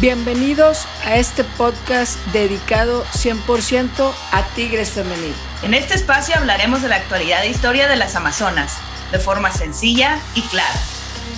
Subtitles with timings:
[0.00, 5.32] Bienvenidos a este podcast dedicado 100% a Tigres Femenil.
[5.62, 8.78] En este espacio hablaremos de la actualidad e historia de las Amazonas,
[9.12, 10.74] de forma sencilla y clara.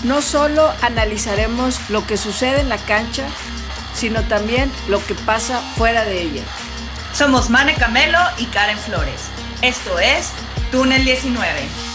[0.03, 3.27] No solo analizaremos lo que sucede en la cancha,
[3.93, 6.43] sino también lo que pasa fuera de ella.
[7.13, 9.29] Somos Mane Camelo y Karen Flores.
[9.61, 10.33] Esto es
[10.73, 11.88] Túnel 19.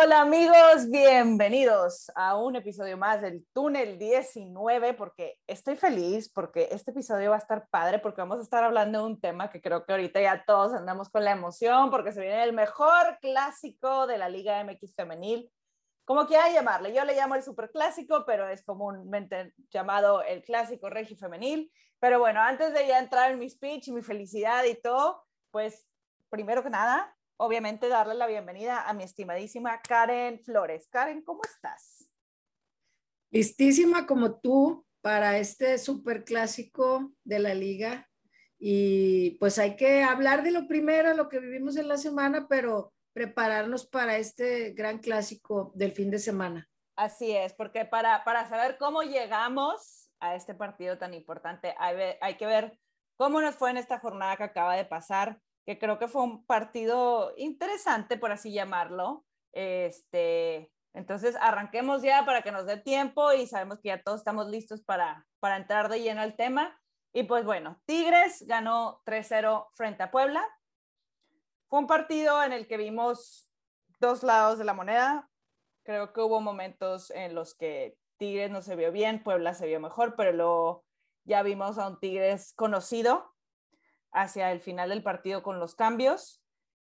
[0.00, 6.92] Hola amigos, bienvenidos a un episodio más del Túnel 19, porque estoy feliz, porque este
[6.92, 9.84] episodio va a estar padre, porque vamos a estar hablando de un tema que creo
[9.84, 14.18] que ahorita ya todos andamos con la emoción, porque se viene el mejor clásico de
[14.18, 15.50] la Liga MX femenil,
[16.04, 21.16] como quieran llamarle, yo le llamo el superclásico, pero es comúnmente llamado el clásico regio
[21.16, 21.72] femenil.
[21.98, 25.88] Pero bueno, antes de ya entrar en mi speech y mi felicidad y todo, pues
[26.30, 30.88] primero que nada, obviamente darle la bienvenida a mi estimadísima Karen Flores.
[30.90, 32.10] Karen, ¿cómo estás?
[33.30, 38.08] Listísima como tú para este super clásico de la liga.
[38.58, 42.92] Y pues hay que hablar de lo primero, lo que vivimos en la semana, pero
[43.12, 46.68] prepararnos para este gran clásico del fin de semana.
[46.96, 52.36] Así es, porque para, para saber cómo llegamos a este partido tan importante, hay, hay
[52.36, 52.76] que ver
[53.16, 56.46] cómo nos fue en esta jornada que acaba de pasar que creo que fue un
[56.46, 59.26] partido interesante, por así llamarlo.
[59.52, 64.48] Este, entonces, arranquemos ya para que nos dé tiempo y sabemos que ya todos estamos
[64.48, 66.80] listos para, para entrar de lleno al tema.
[67.12, 70.42] Y pues bueno, Tigres ganó 3-0 frente a Puebla.
[71.68, 73.50] Fue un partido en el que vimos
[74.00, 75.28] dos lados de la moneda.
[75.82, 79.80] Creo que hubo momentos en los que Tigres no se vio bien, Puebla se vio
[79.80, 80.86] mejor, pero luego
[81.24, 83.34] ya vimos a un Tigres conocido,
[84.12, 86.42] hacia el final del partido con los cambios.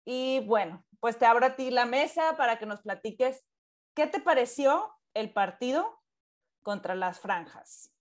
[0.05, 3.43] Y bueno, pues te abro a ti la mesa para que nos platiques
[3.95, 6.01] qué te pareció el partido
[6.61, 7.91] contra las franjas.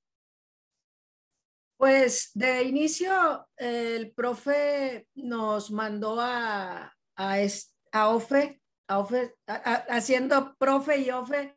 [1.77, 7.37] Pues de inicio el profe nos mandó a, a,
[7.93, 11.57] a OFE, a OFE haciendo profe y OFE,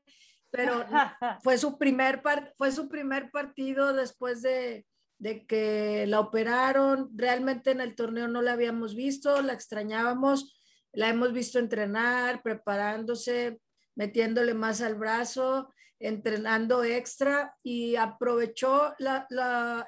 [0.49, 0.83] pero
[1.43, 2.23] fue su primer,
[2.57, 4.87] fue su primer partido después de,
[5.17, 10.59] de que la operaron, realmente en el torneo no la habíamos visto, la extrañábamos,
[10.91, 13.59] la hemos visto entrenar, preparándose,
[13.95, 18.93] metiéndole más al brazo, entrenando extra y aprovechó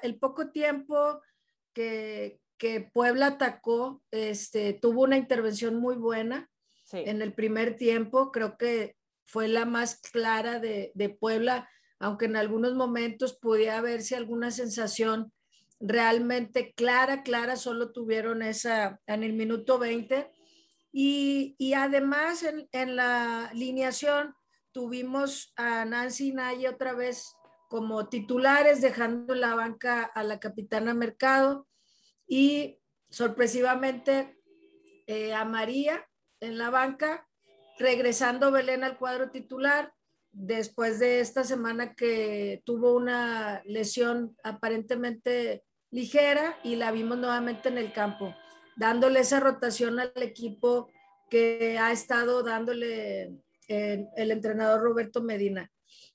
[0.02, 1.20] el poco tiempo
[1.72, 2.40] que,
[2.92, 6.50] Puebla atacó, este, tuvo una intervención muy buena
[6.92, 12.36] en el primer tiempo, creo que fue la más clara de, de Puebla aunque en
[12.36, 15.32] algunos momentos podía verse alguna sensación
[15.80, 20.30] realmente clara, clara, solo tuvieron esa en el minuto 20.
[20.92, 24.34] Y, y además en, en, la alineación
[24.72, 27.34] tuvimos a Nancy Naya otra vez
[27.68, 31.68] como titulares, dejando la banca a la capitana Mercado
[32.26, 32.78] y
[33.10, 34.38] sorpresivamente
[35.06, 36.06] eh, a María
[36.40, 37.26] en la banca,
[37.78, 39.92] regresando Belén al cuadro titular
[40.32, 47.78] después de esta semana que tuvo una lesión aparentemente ligera y la vimos nuevamente en
[47.78, 48.34] el campo,
[48.76, 50.88] dándole esa rotación al equipo
[51.30, 53.34] que ha estado dándole
[53.68, 55.70] eh, el entrenador Roberto Medina.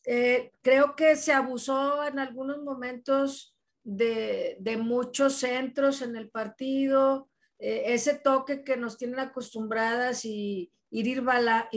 [0.05, 7.83] Eh, creo que se abusó en algunos momentos de, muchos centros en el partido, eh,
[7.87, 11.69] ese toque que nos tienen acostumbradas y, ir, bala,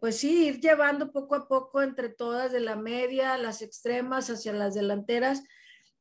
[0.00, 4.52] pues sí, ir llevando poco a poco entre todas de la media, las extremas hacia
[4.52, 5.42] las delanteras.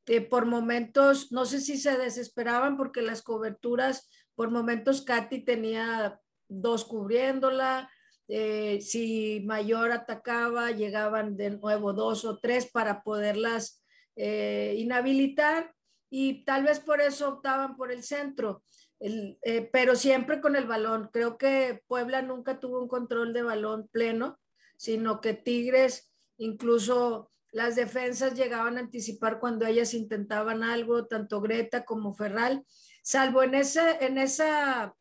[0.07, 6.19] Eh, por momentos, no sé si se desesperaban porque las coberturas, por momentos Katy tenía
[6.49, 7.89] dos cubriéndola,
[8.27, 13.83] eh, si Mayor atacaba, llegaban de nuevo dos o tres para poderlas
[14.15, 15.73] eh, inhabilitar
[16.09, 18.63] y tal vez por eso optaban por el centro.
[19.03, 21.09] Eh, pero siempre con el balón.
[21.11, 24.39] Creo que Puebla nunca tuvo un control de balón pleno,
[24.77, 31.83] sino que Tigres, incluso las defensas llegaban a anticipar cuando ellas intentaban algo, tanto Greta
[31.83, 32.63] como Ferral,
[33.03, 34.95] salvo en ese en esa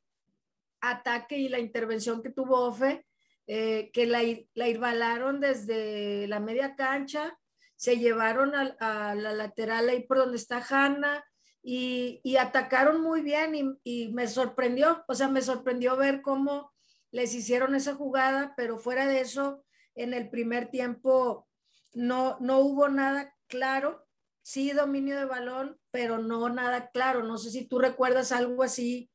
[0.81, 3.07] ataque y la intervención que tuvo Ofe,
[3.47, 4.21] eh, que la,
[4.55, 7.39] la irbalaron desde la media cancha,
[7.77, 11.25] se llevaron a, a la lateral ahí por donde está Hanna,
[11.63, 16.73] y, atacaron muy bien y, me sorprendió, o sea, me sorprendió ver cómo
[17.11, 19.65] les hicieron esa jugada, pero fuera de eso,
[19.95, 21.49] en el primer tiempo
[21.93, 24.07] no, no hubo nada claro,
[24.43, 27.23] sí dominio de balón, pero no nada claro.
[27.25, 29.11] No sé si tú recuerdas algo así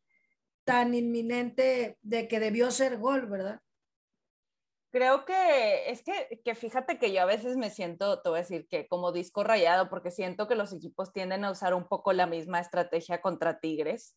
[0.63, 3.61] tan inminente de que debió ser gol, ¿verdad?
[4.95, 8.43] Creo que es que, que, fíjate que yo a veces me siento, te voy a
[8.43, 12.13] decir que como disco rayado, porque siento que los equipos tienden a usar un poco
[12.13, 14.15] la misma estrategia contra Tigres,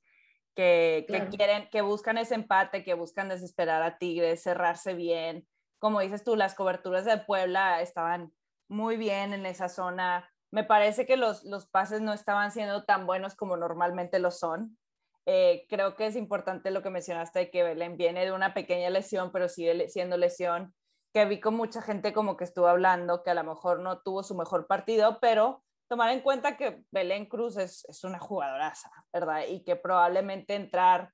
[0.55, 5.49] que, que quieren, que buscan ese empate, que buscan desesperar a Tigres, cerrarse bien.
[5.81, 8.33] Como dices tú, las coberturas de Puebla estaban
[8.69, 10.31] muy bien en esa zona.
[10.53, 14.79] Me parece que los, los pases no estaban siendo tan buenos como normalmente lo son.
[15.31, 18.89] Eh, creo que es importante lo que mencionaste de que Belén viene de una pequeña
[18.89, 20.75] lesión, pero sigue siendo lesión,
[21.13, 24.23] que vi con mucha gente como que estuvo hablando, que a lo mejor no tuvo
[24.23, 29.43] su mejor partido, pero tomar en cuenta que Belén Cruz es, es una jugadoraza, ¿verdad?
[29.47, 31.13] Y que probablemente entrar,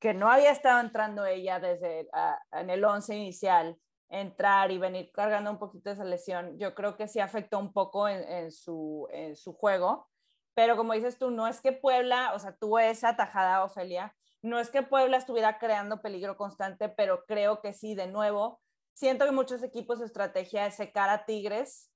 [0.00, 2.08] que no había estado entrando ella desde
[2.50, 3.78] en el 11 inicial,
[4.08, 8.08] entrar y venir cargando un poquito esa lesión, yo creo que sí afectó un poco
[8.08, 10.08] en, en, su, en su juego
[10.54, 14.58] pero como dices tú, no es que Puebla, o sea, tuvo esa tajada, Ofelia, no
[14.58, 18.60] es que Puebla estuviera creando peligro constante, pero creo que sí, de nuevo,
[18.92, 21.90] siento que muchos equipos su estrategia es secar a Tigres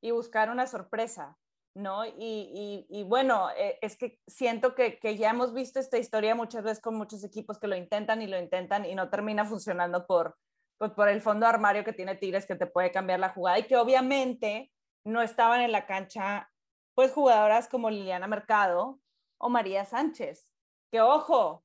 [0.00, 1.36] y buscar una sorpresa,
[1.74, 2.04] ¿no?
[2.06, 6.64] Y, y, bueno, eh, es que siento que, que, ya hemos visto esta historia muchas
[6.64, 10.36] veces con muchos equipos que lo intentan y lo intentan y no termina funcionando por,
[10.78, 13.64] pues, por el fondo armario que tiene Tigres que te puede cambiar la jugada y
[13.64, 14.72] que obviamente
[15.04, 16.51] no estaban en la cancha
[16.94, 18.98] pues jugadoras como Liliana Mercado
[19.38, 20.48] o María Sánchez,
[20.90, 21.64] que ojo,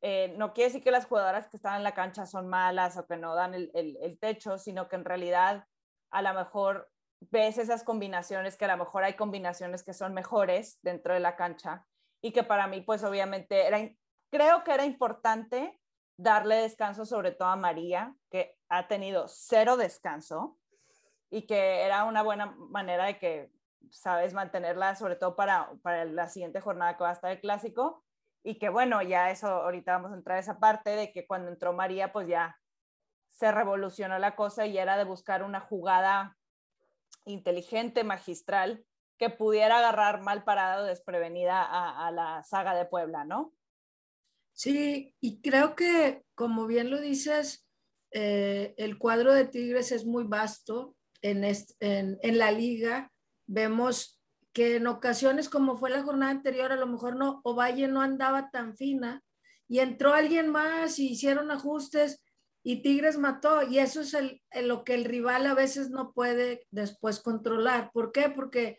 [0.00, 3.06] eh, no quiere decir que las jugadoras que están en la cancha son malas o
[3.06, 5.66] que no dan el, el, techo, sino que en realidad
[6.10, 6.88] a lo mejor
[7.20, 11.34] ves esas combinaciones, que a lo mejor hay combinaciones que son mejores dentro de la
[11.34, 11.84] cancha
[12.22, 13.78] y que para mí pues obviamente era,
[14.30, 15.78] creo que era importante
[16.16, 20.58] darle descanso sobre todo a María, que ha tenido cero descanso
[21.30, 23.50] y que era una buena manera de que
[23.90, 28.04] sabes, mantenerla sobre todo para, para la siguiente jornada que va a estar el clásico.
[28.44, 31.50] Y que bueno, ya eso, ahorita vamos a entrar a esa parte de que cuando
[31.50, 32.56] entró María, pues ya
[33.30, 36.36] se revolucionó la cosa y era de buscar una jugada
[37.24, 38.84] inteligente, magistral,
[39.18, 43.52] que pudiera agarrar mal parado, desprevenida a, la saga de Puebla, ¿no?
[44.52, 47.66] Sí, y creo que, como bien lo dices,
[48.12, 53.12] eh, el cuadro de Tigres es muy vasto en, en, en la liga
[53.48, 54.20] vemos
[54.52, 58.50] que en ocasiones, como fue la jornada anterior, a lo mejor no, Ovalle no andaba
[58.50, 59.22] tan fina
[59.66, 62.22] y entró alguien más y hicieron ajustes
[62.62, 63.62] y Tigres mató.
[63.62, 67.90] Y eso es el, lo que el rival a veces no puede después controlar.
[67.92, 68.30] ¿Por qué?
[68.30, 68.78] Porque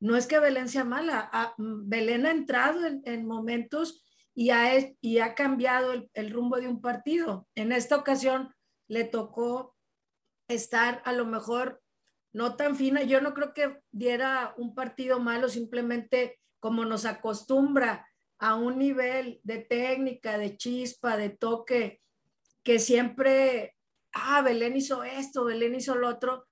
[0.00, 1.28] no es que Belén sea mala.
[1.32, 4.04] Ah, Belén ha entrado en, momentos
[4.34, 4.70] y ha,
[5.00, 7.48] y ha cambiado el rumbo de un partido.
[7.54, 8.54] En esta ocasión
[8.88, 9.74] le tocó
[10.48, 11.82] estar a lo mejor
[12.36, 13.02] no tan fina.
[13.02, 18.06] Yo no creo que diera un partido malo, simplemente como nos acostumbra
[18.38, 22.02] a un nivel de técnica, de chispa, de toque,
[22.62, 23.74] que siempre,
[24.12, 26.46] ah, Belén hizo esto, Belén hizo lo otro,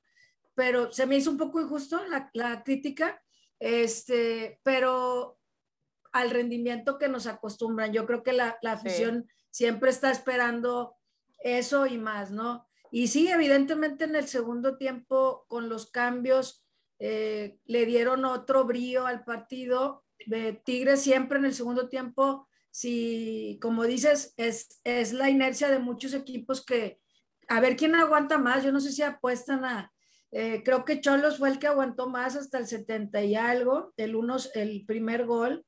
[0.54, 2.00] pero se me hizo un poco injusto
[2.32, 3.22] la, crítica,
[3.58, 5.38] este, pero
[6.12, 7.92] al rendimiento que nos acostumbran.
[7.92, 10.96] Yo creo que la, afición siempre está esperando
[11.40, 12.66] eso y más, ¿no?
[12.90, 16.64] Y sí, evidentemente en el segundo tiempo, con los cambios,
[16.98, 20.04] eh, le dieron otro brío al partido.
[20.26, 25.78] De Tigres siempre en el segundo tiempo, si, como dices, es, es la inercia de
[25.78, 27.00] muchos equipos que,
[27.49, 28.64] a ver quién aguanta más.
[28.64, 29.92] Yo no sé si apuestan a,
[30.37, 34.16] eh, creo que Cholos fue el que aguantó más hasta el 70 y algo, el,
[34.16, 35.64] unos, el primer gol,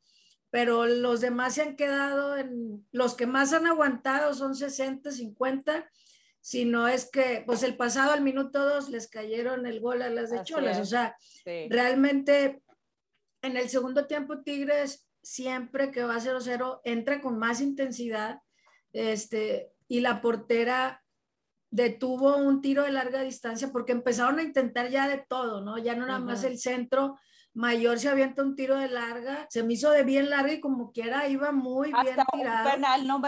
[0.51, 5.89] pero los demás se han quedado en, los que más han aguantado son 60, 50
[6.47, 10.31] sino es que, pues el pasado al minuto dos les cayeron el gol a las
[10.31, 10.79] de Cholas.
[10.79, 12.63] O sea, realmente
[13.43, 18.39] en el segundo tiempo Tigres siempre que va 0-0 entra con más intensidad
[18.93, 21.03] este, y la portera
[21.73, 25.79] detuvo un tiro de larga distancia porque empezaron a intentar ya de todo, ¿no?
[25.79, 27.19] Ya no nada más el centro,
[27.57, 30.93] Mayor se avienta un tiro de larga, se me hizo de bien larga y como
[30.93, 32.67] quiera iba muy bien tirado.
[32.67, 33.19] Un penal no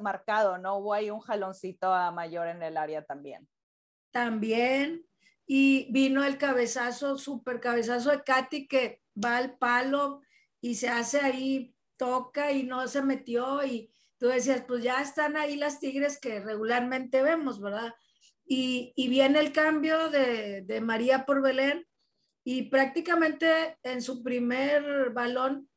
[0.00, 0.78] marcado, ¿no?
[0.78, 3.46] Hubo ahí un jaloncito a Mayor en el área también.
[4.10, 5.04] También.
[5.46, 10.22] Y vino el cabezazo, súper cabezazo de Katy que va al palo
[10.62, 15.36] y se hace ahí, toca y no se metió y tú decías, pues ya están
[15.36, 17.94] ahí las tigres que regularmente vemos, ¿verdad?
[18.46, 21.86] Y, y viene el cambio de, de María por Belén
[22.44, 25.68] y prácticamente en su primer balón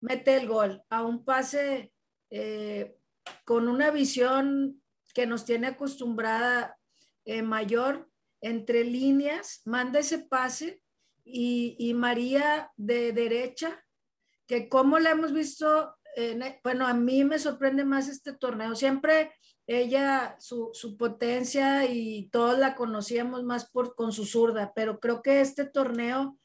[0.00, 1.92] mete el gol a un pase
[2.30, 2.96] eh,
[3.44, 4.82] con una visión
[5.14, 6.76] que nos tiene acostumbrada
[7.24, 10.82] eh, mayor entre líneas, manda ese pase
[11.24, 13.84] y, y, María de derecha,
[14.46, 15.94] que como la hemos visto
[16.62, 18.74] bueno, a mí me sorprende más este torneo.
[18.74, 19.32] Siempre
[19.66, 25.22] ella, su, su, potencia y todos la conocíamos más por, con su zurda, pero creo
[25.22, 26.38] que este torneo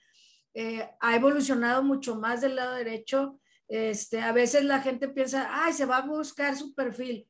[0.53, 3.39] eh, ha evolucionado mucho más del lado derecho.
[3.67, 7.27] Este, a veces la gente piensa, ay, se va a buscar su perfil.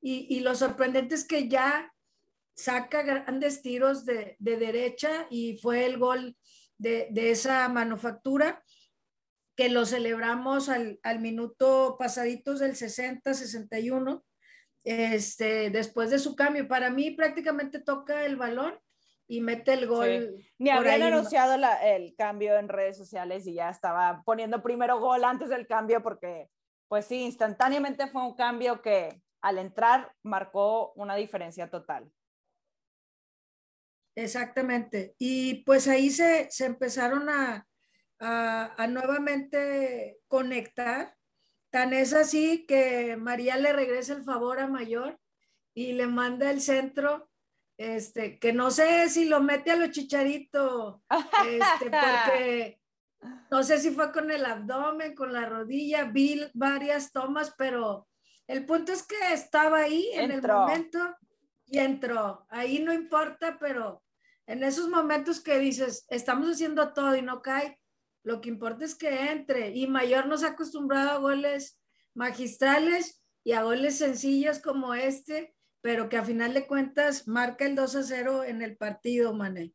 [0.00, 1.92] Y, y lo sorprendente es que ya
[2.54, 6.36] saca grandes tiros de, de derecha y fue el gol
[6.76, 8.62] de, de, esa manufactura
[9.58, 14.24] que lo celebramos al, al minuto pasaditos del 60, 61
[14.84, 16.68] este, después de su cambio.
[16.68, 18.78] Para mí prácticamente toca el balón
[19.26, 20.36] y mete el gol.
[20.58, 25.48] Ni habían anunciado el cambio en redes sociales y ya estaba poniendo primero gol antes
[25.48, 26.48] del cambio porque,
[26.86, 32.08] pues sí, instantáneamente fue un cambio que al entrar marcó una diferencia total.
[34.14, 35.16] Exactamente.
[35.18, 37.67] Y pues ahí se, se empezaron a,
[38.20, 41.18] a, a nuevamente conectar
[41.70, 45.20] Tan es así que María le regresa el favor a Mayor
[45.74, 47.30] y le manda el centro,
[47.76, 51.00] este, que no sé si lo mete a los chicharitos,
[51.46, 52.80] este, porque
[53.50, 58.08] no sé si fue con el abdomen, con la rodilla, vi varias tomas, pero
[58.46, 61.16] el punto es que estaba ahí en el momento
[61.66, 62.46] y entró.
[62.48, 64.02] Ahí no importa, pero
[64.46, 67.78] en esos momentos que dices, estamos haciendo todo y no cae,
[68.28, 69.70] lo que importa es que entre.
[69.70, 71.80] Y Mayor nos ha acostumbrado a goles
[72.14, 77.74] magistrales y a goles sencillos como este, pero que a final de cuentas marca el
[77.74, 79.72] 2 a 0 en el partido, Mané.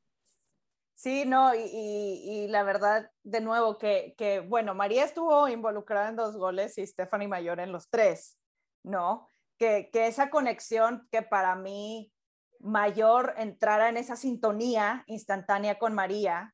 [0.94, 6.38] Sí, no, y, la verdad, de nuevo, que, que, bueno, María estuvo involucrada en dos
[6.38, 8.38] goles y Stephanie Mayor en los tres,
[8.84, 9.28] ¿no?
[9.58, 12.14] Que, que esa conexión que para mí
[12.60, 16.54] Mayor entrara en esa sintonía instantánea con María,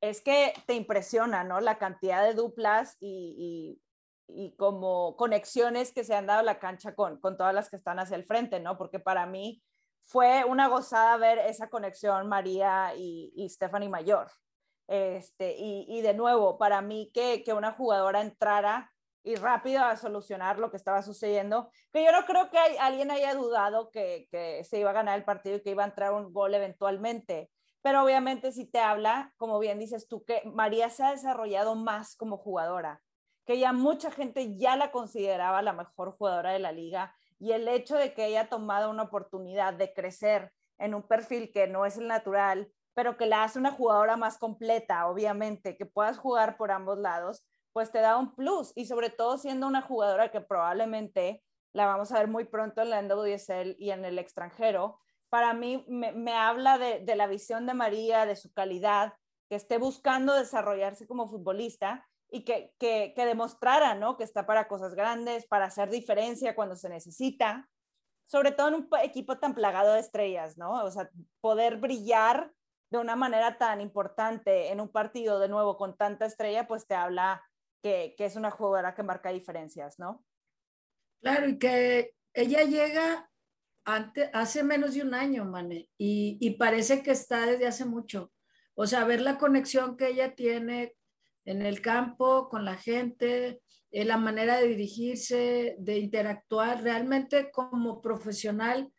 [0.00, 1.60] es que te impresiona, ¿no?
[1.60, 3.80] La cantidad de duplas y,
[4.28, 7.98] y, como conexiones que se han dado la cancha con, con todas las que están
[7.98, 8.76] hacia el frente, ¿no?
[8.76, 9.62] Porque para mí
[10.04, 14.30] fue una gozada ver esa conexión María y, y Stephanie Mayor.
[14.86, 18.90] Este, y, y, de nuevo, para mí que, que, una jugadora entrara
[19.22, 23.10] y rápido a solucionar lo que estaba sucediendo, que yo no creo que hay, alguien
[23.10, 26.12] haya dudado que, que, se iba a ganar el partido y que iba a entrar
[26.12, 27.50] un gol eventualmente
[27.88, 32.16] pero obviamente si te habla, como bien dices tú, que María se ha desarrollado más
[32.16, 33.00] como jugadora,
[33.46, 37.66] que ya mucha gente ya la consideraba la mejor jugadora de la liga y el
[37.66, 41.86] hecho de que ella ha tomado una oportunidad de crecer en un perfil que no
[41.86, 46.58] es el natural, pero que la hace una jugadora más completa, obviamente, que puedas jugar
[46.58, 50.42] por ambos lados, pues te da un plus y sobre todo siendo una jugadora que
[50.42, 51.42] probablemente
[51.72, 55.84] la vamos a ver muy pronto en la NWSL y en el extranjero, para mí
[55.88, 59.14] me, habla de, la visión de María, de su calidad,
[59.48, 64.16] que esté buscando desarrollarse como futbolista y que, que, demostrara, ¿no?
[64.16, 67.68] Que está para cosas grandes, para hacer diferencia cuando se necesita,
[68.26, 70.84] sobre todo en un equipo tan plagado de estrellas, ¿no?
[70.84, 72.52] O sea, poder brillar
[72.90, 76.94] de una manera tan importante en un partido de nuevo con tanta estrella, pues te
[76.94, 77.42] habla
[77.82, 80.24] que, que es una jugadora que marca diferencias, ¿no?
[81.20, 83.27] Claro, y que ella llega
[84.32, 88.32] hace menos de un año, Mane, y, parece que está desde hace mucho.
[88.74, 90.94] O sea, ver la conexión que ella tiene
[91.44, 98.02] en el campo, con la gente, eh, la manera de dirigirse, de interactuar, realmente como
[98.02, 98.92] profesional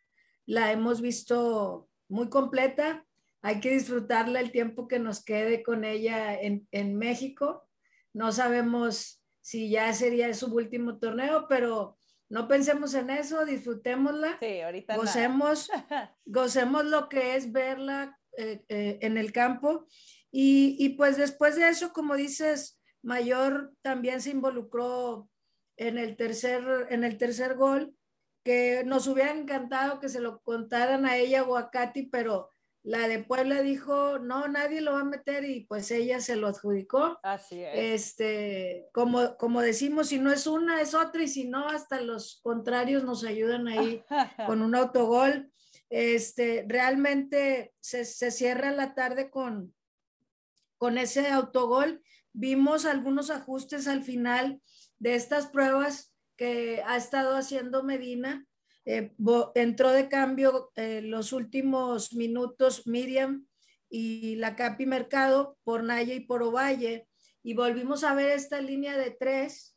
[0.46, 3.06] la hemos visto muy completa.
[3.42, 7.68] Hay que disfrutarla el tiempo que nos quede con ella en, en México.
[8.12, 11.96] No sabemos si ya sería su último torneo, pero
[12.30, 14.38] no pensemos en eso, disfrutémosla.
[14.40, 15.68] Sí, ahorita gocemos,
[16.24, 19.86] gocemos lo que es verla eh, eh, en el campo.
[20.30, 25.28] Y, y, pues después de eso, como dices, Mayor también se involucró
[25.76, 27.96] en el tercer, en el tercer gol,
[28.44, 32.50] que nos hubiera encantado que se lo contaran a ella o a Katy, pero
[32.82, 36.48] la de Puebla dijo, no, nadie lo va a meter y pues ella se lo
[36.48, 37.18] adjudicó.
[37.22, 37.72] Así es.
[37.74, 42.40] Este, como, como decimos, si no es una, es otra y si no, hasta los
[42.42, 44.02] contrarios nos ayudan ahí
[44.46, 45.52] con un autogol.
[45.90, 49.74] Este, realmente se, se cierra la tarde con,
[50.78, 52.02] con ese autogol.
[52.32, 54.62] Vimos algunos ajustes al final
[54.98, 58.46] de estas pruebas que ha estado haciendo Medina
[58.84, 59.12] eh,
[59.54, 63.46] entró de cambio eh, los últimos minutos Miriam
[63.88, 67.08] y la Capi Mercado por Naya y por Ovalle
[67.42, 69.76] y volvimos a ver esta línea de tres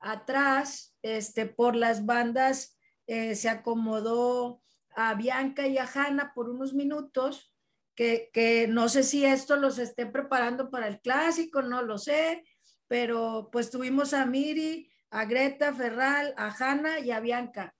[0.00, 4.62] atrás, este, por las bandas eh, se acomodó
[4.94, 7.54] a Bianca y a Hanna por unos minutos,
[7.94, 12.44] que, que, no sé si esto los esté preparando para el clásico, no lo sé,
[12.88, 17.74] pero pues tuvimos a Miri, a Greta Ferral, a Hanna y a Bianca.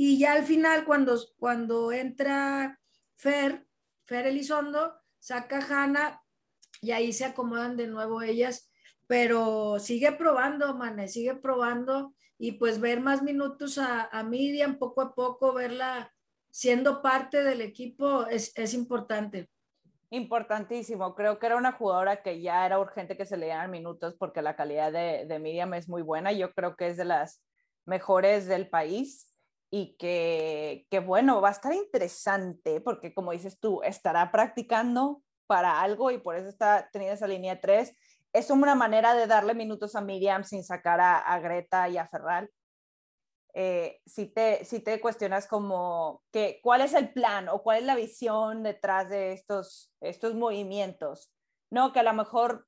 [0.00, 2.78] Y ya al final, cuando, cuando entra
[3.16, 3.66] Fer,
[4.04, 6.22] Fer Elizondo, saca Hanna
[6.80, 8.70] y ahí se acomodan de nuevo ellas,
[9.08, 15.00] pero sigue probando, Mane, sigue probando y pues ver más minutos a, a Miriam poco
[15.00, 16.14] a poco, verla
[16.48, 19.50] siendo parte del equipo es, es importante.
[20.10, 21.16] Importantísimo.
[21.16, 24.42] Creo que era una jugadora que ya era urgente que se le dieran minutos porque
[24.42, 26.30] la calidad de, de Miriam es muy buena.
[26.30, 27.42] Yo creo que es de las
[27.84, 29.27] mejores del país
[29.70, 35.80] y que, que, bueno, va a estar interesante porque como dices tú, estará practicando para
[35.80, 37.94] algo y por eso está teniendo esa línea 3.
[38.32, 42.06] Es una manera de darle minutos a Miriam sin sacar a, a Greta y a
[42.06, 42.50] Ferral.
[43.54, 47.84] Eh, si, te, si te cuestionas como que, cuál es el plan o cuál es
[47.84, 51.32] la visión detrás de estos, estos movimientos,
[51.70, 51.92] ¿no?
[51.92, 52.66] Que a lo mejor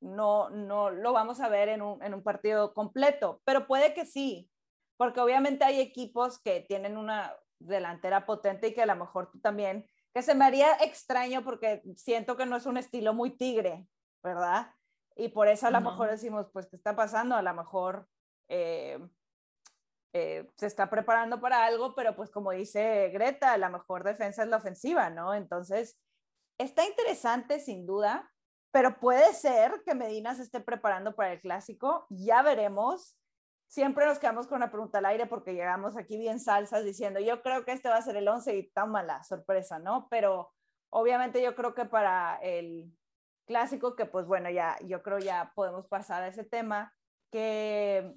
[0.00, 4.06] no, no lo vamos a ver en un, en un partido completo, pero puede que
[4.06, 4.48] sí,
[4.96, 9.40] porque obviamente hay equipos que tienen una delantera potente y que a lo mejor tú
[9.40, 13.86] también, que se me haría extraño porque siento que no es un estilo muy tigre,
[14.22, 14.72] ¿verdad?
[15.16, 17.36] Y por eso a lo mejor decimos, pues, ¿qué está pasando?
[17.36, 18.08] A lo mejor
[18.48, 18.98] eh,
[20.12, 24.48] eh, se está preparando para algo, pero pues como dice Greta, la mejor defensa es
[24.48, 25.34] la ofensiva, ¿no?
[25.34, 25.98] Entonces,
[26.58, 28.30] está interesante sin duda,
[28.72, 33.16] pero puede ser que Medina se esté preparando para el clásico, ya veremos.
[33.66, 37.42] Siempre nos quedamos con una pregunta al aire porque llegamos aquí bien salsas diciendo, yo
[37.42, 40.06] creo que este va a ser el 11 y tan mala sorpresa, ¿no?
[40.10, 40.52] Pero
[40.90, 42.92] obviamente yo creo que para el
[43.46, 46.94] clásico, que pues bueno, ya yo creo ya podemos pasar a ese tema,
[47.30, 48.16] que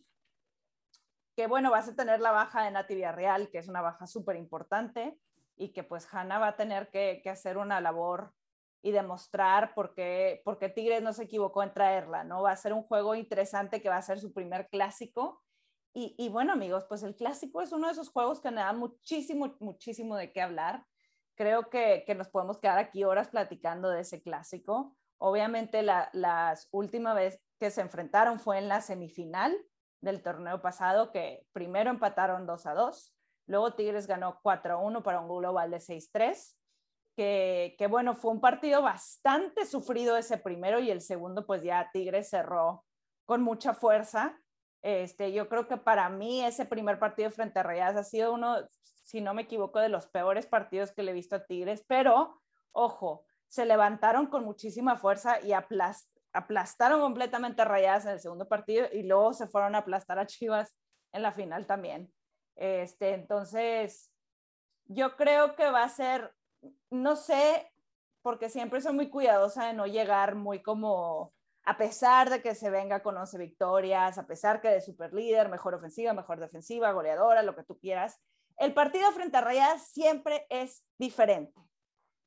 [1.37, 4.35] que bueno, vas a tener la baja de Nati Villarreal, que es una baja súper
[4.37, 5.19] importante,
[5.55, 8.33] y que pues Hanna va a tener que, hacer una labor
[8.81, 10.41] y demostrar por qué,
[10.73, 12.41] Tigres no se equivocó en traerla, ¿no?
[12.41, 15.43] Va a ser un juego interesante que va a ser su primer clásico.
[15.93, 19.55] Y, bueno, amigos, pues el clásico es uno de esos juegos que me da muchísimo,
[19.59, 20.85] muchísimo de qué hablar.
[21.35, 24.95] Creo que, nos podemos quedar aquí horas platicando de ese clásico.
[25.17, 29.57] Obviamente las últimas veces que se enfrentaron fue en la semifinal
[30.01, 33.13] del torneo pasado, que primero empataron 2 a 2,
[33.47, 36.55] luego Tigres ganó 4 a 1 para un global de 6-3,
[37.15, 41.89] que, que bueno, fue un partido bastante sufrido ese primero y el segundo pues ya
[41.91, 42.85] Tigres cerró
[43.25, 44.39] con mucha fuerza.
[44.81, 48.57] Este, yo creo que para mí ese primer partido frente a Rayadas ha sido uno,
[49.03, 52.41] si no me equivoco, de los peores partidos que le he visto a Tigres, pero
[52.71, 58.47] ojo, se levantaron con muchísima fuerza y aplastaron aplastaron completamente a Rayadas en el segundo
[58.47, 60.75] partido y luego se fueron a aplastar a Chivas
[61.11, 62.13] en la final también.
[62.55, 64.11] Este, entonces,
[64.85, 66.33] yo creo que va a ser,
[66.91, 67.71] no sé,
[68.21, 71.33] porque siempre soy muy cuidadosa de no llegar muy como,
[71.67, 75.49] a pesar de que se venga con 11 victorias, a pesar que de super líder,
[75.49, 78.21] mejor ofensiva, mejor defensiva, goleadora, lo que tú quieras,
[78.55, 81.61] el partido frente a Rayadas siempre es diferente,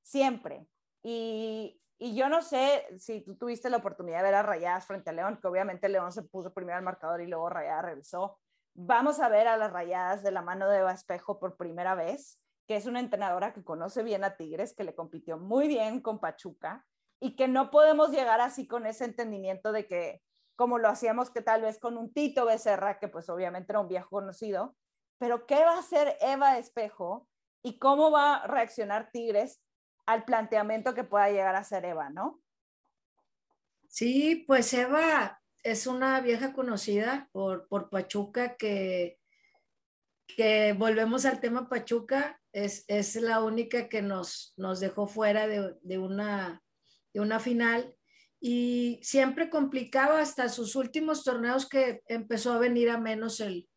[0.02, 0.68] siempre.
[1.02, 5.08] Y, y yo no sé si tú tuviste la oportunidad de ver a Rayadas frente
[5.08, 8.38] a León, que obviamente León se puso primero al marcador y luego Rayadas regresó.
[8.74, 12.38] Vamos a ver a las Rayadas de la mano de Eva Espejo por primera vez,
[12.66, 16.20] que es una entrenadora que conoce bien a Tigres, que le compitió muy bien con
[16.20, 16.84] Pachuca
[17.20, 20.22] y que no podemos llegar así con ese entendimiento de que
[20.56, 23.88] como lo hacíamos que tal vez con un Tito Becerra, que pues obviamente era un
[23.88, 24.76] viejo conocido,
[25.18, 27.28] pero ¿qué va a hacer Eva Espejo
[27.62, 29.62] y cómo va a reaccionar Tigres
[30.06, 32.40] al planteamiento que pueda llegar a ser Eva, ¿no?
[33.88, 39.18] Sí, pues Eva es una vieja conocida por, por Pachuca que,
[40.26, 45.76] que volvemos al tema Pachuca, es, es la única que nos, nos dejó fuera de,
[45.82, 46.62] de, una,
[47.12, 47.94] de una final
[48.40, 53.68] y siempre complicaba hasta sus últimos torneos que empezó a venir a menos el,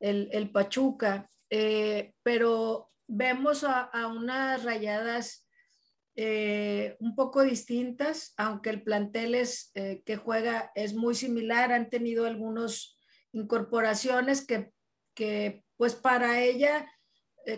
[0.00, 5.46] el, el Pachuca, eh, pero vemos a, a unas rayadas
[6.16, 11.90] eh, un poco distintas, aunque el plantel es, eh, que juega es muy similar, han
[11.90, 12.98] tenido algunas
[13.32, 14.72] incorporaciones que,
[15.14, 16.90] que, pues para ella,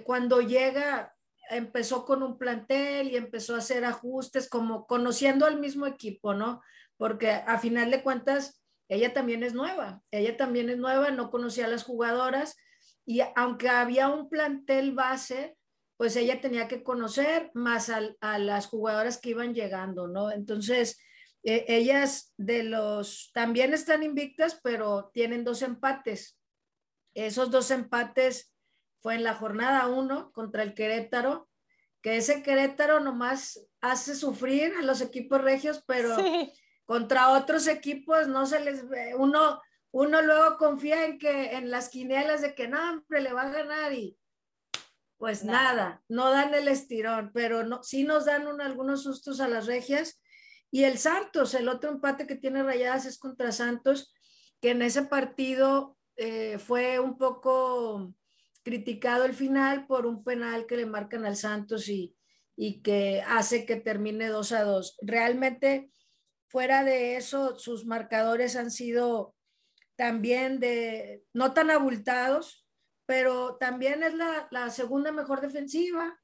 [0.04, 1.14] cuando llega,
[1.50, 6.62] empezó con un plantel y empezó a hacer ajustes, como conociendo al mismo equipo, ¿no?
[6.96, 11.66] Porque a final de cuentas, ella también es nueva, ella también es nueva, no conocía
[11.66, 12.56] a las jugadoras
[13.04, 15.56] y aunque había un plantel base,
[15.96, 20.30] pues ella tenía que conocer más a, las jugadoras que iban llegando, ¿no?
[20.30, 20.98] Entonces,
[21.42, 26.38] eh, ellas de los, también están invictas, pero tienen dos empates.
[27.14, 28.52] Esos dos empates
[29.00, 31.48] fue en la jornada uno contra el Querétaro,
[32.02, 36.16] que ese Querétaro nomás hace sufrir a los equipos regios, pero
[36.84, 39.60] contra otros equipos no se les ve, uno,
[39.90, 43.50] uno luego confía en que en las quinielas de que no, hombre, le va a
[43.50, 44.16] ganar y
[45.20, 49.66] pues nada, no dan el estirón, pero no, sí nos dan algunos sustos a las
[49.66, 50.18] regias.
[50.70, 54.14] Y el Santos, el otro empate que tiene rayadas es contra Santos,
[54.62, 58.14] que en ese partido eh, fue un poco
[58.62, 62.16] criticado el final por un penal que le marcan al Santos y,
[62.56, 64.98] y que hace que termine 2 a 2.
[65.02, 65.90] Realmente,
[66.48, 69.34] fuera de eso, sus marcadores han sido
[69.96, 72.66] también de no tan abultados,
[73.06, 76.18] pero también es la, la segunda mejor defensiva.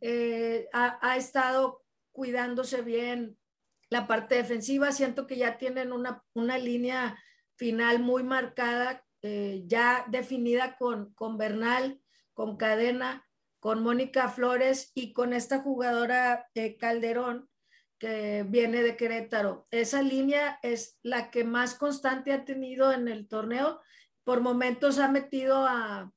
[0.00, 3.38] Eh, ha, ha, estado cuidándose bien
[3.90, 4.92] la parte defensiva.
[4.92, 7.16] Siento que ya tienen una, una línea
[7.56, 12.00] final muy marcada, eh, ya definida con, con Bernal,
[12.34, 13.26] con Cadena,
[13.60, 17.48] con Mónica Flores y con esta jugadora eh, Calderón
[18.02, 19.68] que viene de Querétaro.
[19.70, 23.80] Esa línea es la que más constante ha tenido en el torneo.
[24.24, 26.12] Por momentos ha metido a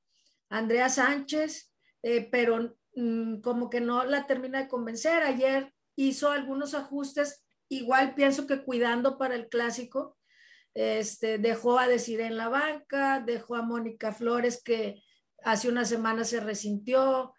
[0.50, 5.22] Andrea Sánchez, eh, pero mm, como que no la termina de convencer.
[5.22, 10.18] Ayer hizo algunos ajustes, igual pienso que cuidando para el clásico.
[10.76, 15.02] Este, dejó a decir en la banca, dejó a Mónica Flores que
[15.44, 17.34] hace una semana se resintió,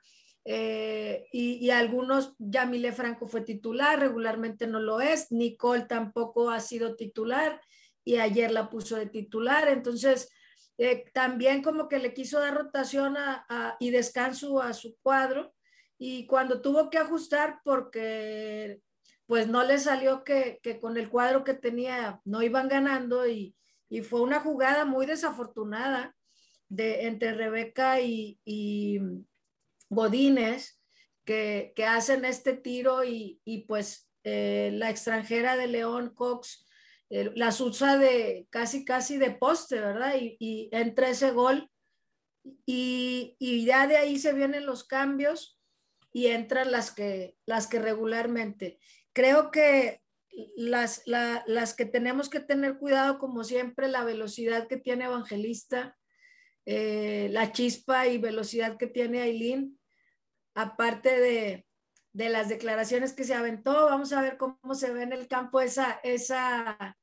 [0.49, 6.61] eh, y, y, algunos, Yamile Franco fue titular, regularmente no lo es, Nicole tampoco ha
[6.61, 7.61] sido titular
[8.05, 10.31] y ayer la puso de titular, entonces
[10.79, 15.53] eh, también como que le quiso dar rotación a, y descanso a su cuadro
[15.99, 18.81] y cuando tuvo que ajustar porque
[19.26, 23.56] pues no le salió que, que con el cuadro que tenía no iban ganando y,
[23.88, 26.14] y fue una jugada muy desafortunada
[26.68, 29.00] de, entre Rebeca y, y
[31.24, 36.66] que, que, hacen este tiro y, y pues eh, la extranjera de León Cox
[37.10, 40.14] eh, las usa de casi casi de poste, ¿verdad?
[40.20, 41.70] Y, y entra ese gol
[42.64, 45.60] y, y, ya de ahí se vienen los cambios
[46.12, 48.78] y entran las que, las que regularmente.
[49.16, 50.02] Creo que
[50.57, 55.96] las, la, las que tenemos que tener cuidado, como siempre, la velocidad que tiene Evangelista,
[56.66, 59.81] eh, la chispa y velocidad que tiene Aileen,
[60.55, 61.66] aparte de,
[62.12, 65.62] de, las declaraciones que se aventó, vamos a ver cómo se ve en el campo
[65.62, 65.98] esa...
[66.02, 66.94] esa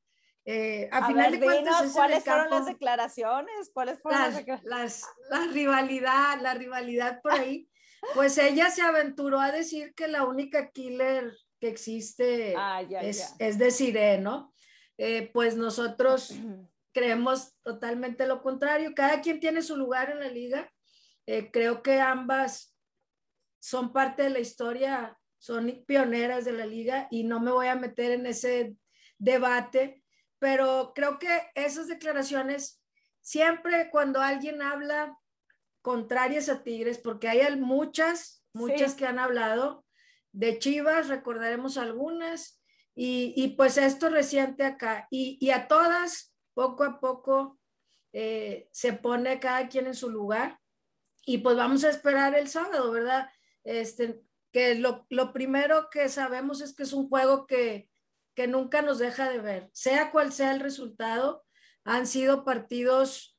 [0.45, 3.71] eh, a, a, final ver, de cuentas, ¿cuáles fueron campo, las declaraciones?
[3.73, 7.67] ¿Cuáles fueron las, las, las, la rivalidad, la rivalidad por ahí.
[8.13, 13.37] Pues ella se aventuró a decir que la única killer que existe ah, ya, es,
[13.39, 13.47] ya.
[13.47, 14.53] es de ¿no?
[14.97, 16.33] Eh, pues nosotros
[16.93, 18.91] creemos totalmente lo contrario.
[18.93, 20.69] Cada quien tiene su lugar en la liga.
[21.25, 22.75] Eh, creo que ambas
[23.61, 27.75] son parte de la historia, son pioneras de la liga y no me voy a
[27.75, 28.75] meter en ese
[29.17, 30.03] debate,
[30.39, 32.83] pero creo que esas declaraciones,
[33.21, 35.17] siempre cuando alguien habla
[35.81, 38.97] contrarias a Tigres, porque hay muchas, muchas sí.
[38.97, 39.85] que han hablado
[40.33, 42.61] de Chivas, recordaremos algunas,
[42.95, 47.59] y, y pues esto reciente acá, y, y a todas poco a poco
[48.11, 50.59] eh, se pone cada quien en su lugar
[51.25, 53.29] y pues vamos a esperar el sábado, ¿verdad?
[53.63, 57.89] Este, que lo, lo primero que sabemos es que es un juego que,
[58.35, 61.43] que nunca nos deja de ver, sea cual sea el resultado,
[61.85, 63.32] han sido partidos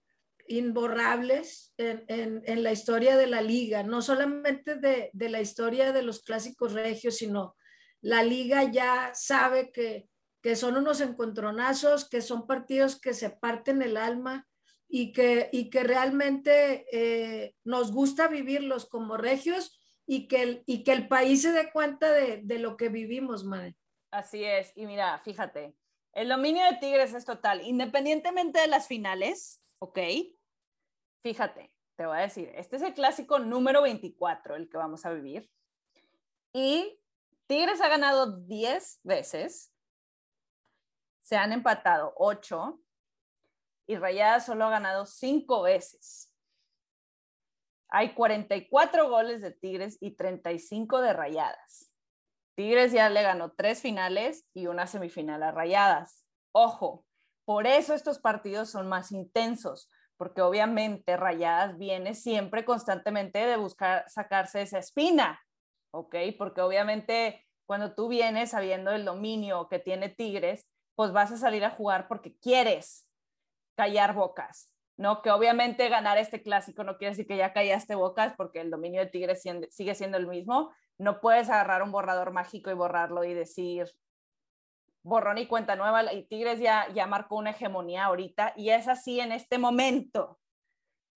[0.49, 5.93] imborrables en, en, en, la historia de la liga, no solamente de, de, la historia
[5.93, 7.57] de los clásicos regios, sino
[8.01, 10.09] la liga ya sabe que
[10.45, 14.47] que son unos encontronazos, que son partidos que se parten el alma
[14.87, 20.85] y que, y que realmente eh, nos gusta vivirlos como regios y que el, y
[20.85, 23.75] que el país se dé cuenta de, de lo que vivimos, madre.
[24.11, 25.75] Así es, y mira, fíjate,
[26.13, 29.99] el dominio de Tigres es total, independientemente de las finales, ¿ok?
[31.23, 35.11] Fíjate, te voy a decir, este es el clásico número 24, el que vamos a
[35.11, 35.51] vivir.
[36.53, 37.01] Y
[37.47, 39.75] Tigres ha ganado 10 veces
[41.25, 42.81] se han empatado ocho
[43.87, 46.31] y Rayadas solo ha ganado cinco veces.
[47.89, 51.91] Hay 44 goles de Tigres y 35 de Rayadas.
[52.57, 56.27] Tigres ya le ganó tres finales y una semifinal a Rayadas.
[56.53, 57.07] Ojo,
[57.45, 64.05] por eso estos partidos son más intensos, porque obviamente Rayadas viene siempre constantemente de buscar
[64.09, 65.41] sacarse esa espina,
[65.91, 66.17] ¿ok?
[66.39, 71.65] Porque obviamente cuando tú vienes sabiendo el dominio que tiene Tigres, pues vas a salir
[71.65, 73.07] a jugar porque quieres
[73.77, 75.23] callar bocas, ¿no?
[75.23, 79.01] Que obviamente ganar este clásico no quiere decir que ya callaste bocas porque el dominio
[79.01, 80.73] de Tigres sigue siendo el mismo.
[80.99, 83.91] No puedes agarrar un borrador mágico y borrarlo y decir,
[85.05, 89.21] borrón y cuenta nueva y Tigres ya, ya marcó una hegemonía ahorita y es así
[89.21, 90.41] en este momento.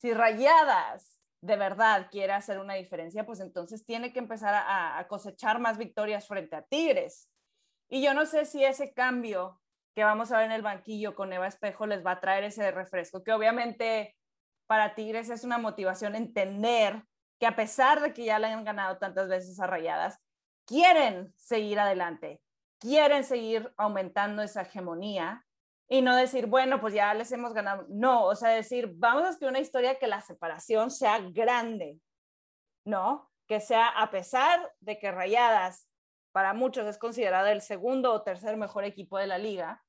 [0.01, 5.09] Si Rayadas de verdad quiere hacer una diferencia, pues entonces tiene que empezar a, a
[5.09, 7.29] cosechar más victorias frente a Tigres.
[7.88, 9.61] Y yo no sé si ese cambio
[9.94, 12.70] que vamos a ver en el banquillo con Eva Espejo les va a traer ese
[12.70, 14.16] refresco, que obviamente
[14.68, 17.03] para Tigres es una motivación entender
[17.40, 20.18] que a pesar de que ya le han ganado tantas veces a Rayadas,
[20.66, 22.42] quieren seguir adelante,
[22.79, 25.45] quieren seguir aumentando esa hegemonía
[25.88, 27.87] y no decir, bueno, pues ya les hemos ganado.
[27.88, 31.99] No, o sea, decir, vamos a escribir una historia que la separación sea grande,
[32.85, 33.31] ¿no?
[33.47, 35.88] Que sea a pesar de que Rayadas
[36.33, 39.83] para muchos es considerado el segundo o tercer mejor equipo de la liga,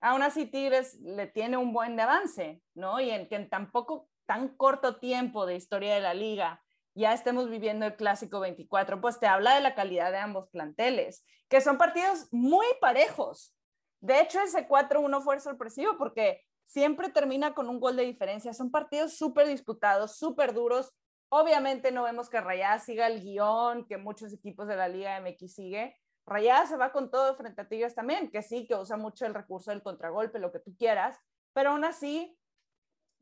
[0.00, 3.00] aún así Tigres le tiene un buen avance, ¿no?
[3.00, 6.62] Y en que en tan poco, tan corto tiempo de historia de la liga
[6.94, 11.24] ya estemos viviendo el clásico 24, pues te habla de la calidad de ambos planteles,
[11.48, 13.54] que son partidos muy parejos.
[14.00, 18.52] De hecho, ese 4-1 fue sorpresivo porque siempre termina con un gol de diferencia.
[18.52, 20.92] Son partidos súper disputados, súper duros.
[21.30, 25.54] Obviamente no vemos que Rayadas siga el guion que muchos equipos de la Liga MX
[25.54, 25.96] sigue.
[26.26, 29.34] Rayadas se va con todo frente a Tigres también, que sí, que usa mucho el
[29.34, 31.18] recurso del contragolpe, lo que tú quieras,
[31.52, 32.38] pero aún así,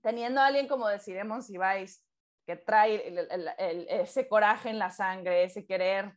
[0.02, 2.04] teniendo a alguien como deciremos vais
[2.46, 3.02] que trae
[3.88, 6.12] ese coraje en la sangre, ese querer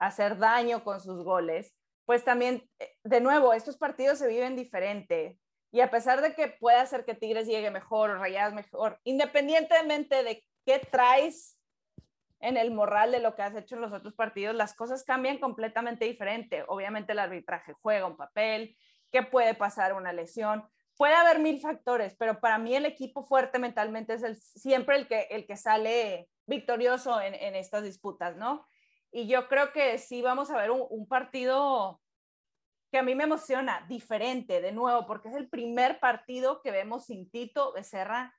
[0.00, 5.38] hacer daño con sus goles, pues también, eh, de nuevo, estos partidos se viven diferente.
[5.70, 10.22] Y a pesar de que pueda ser que Tigres llegue mejor o Rayadas mejor, independientemente
[10.22, 11.58] de qué traes
[12.40, 15.38] en el moral de lo que has hecho en los otros partidos, las cosas cambian
[15.38, 16.64] completamente diferente.
[16.68, 18.76] Obviamente el arbitraje juega un papel,
[19.10, 20.66] qué puede pasar una lesión,
[20.98, 25.06] puede haber mil factores, pero para mí el equipo fuerte mentalmente es el, siempre el
[25.06, 28.66] que, el que sale victorioso en, en estas disputas, ¿no?
[29.12, 32.02] Y yo creo que sí vamos a ver un, partido
[32.90, 37.06] que a mí me emociona, diferente, de nuevo, porque es el primer partido que vemos
[37.06, 38.34] sin Tito Becerra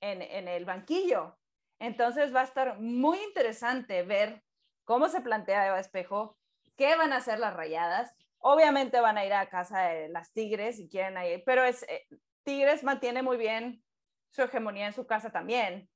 [0.00, 1.38] en, en el banquillo.
[1.78, 4.42] Entonces va a estar muy interesante ver
[4.84, 6.38] cómo se plantea Eva Espejo,
[6.76, 10.76] qué van a hacer las rayadas Obviamente van a ir a casa de las Tigres
[10.76, 12.06] si quieren ir, pero es, eh,
[12.42, 13.82] Tigres mantiene muy bien
[14.30, 15.88] su hegemonía en su casa también.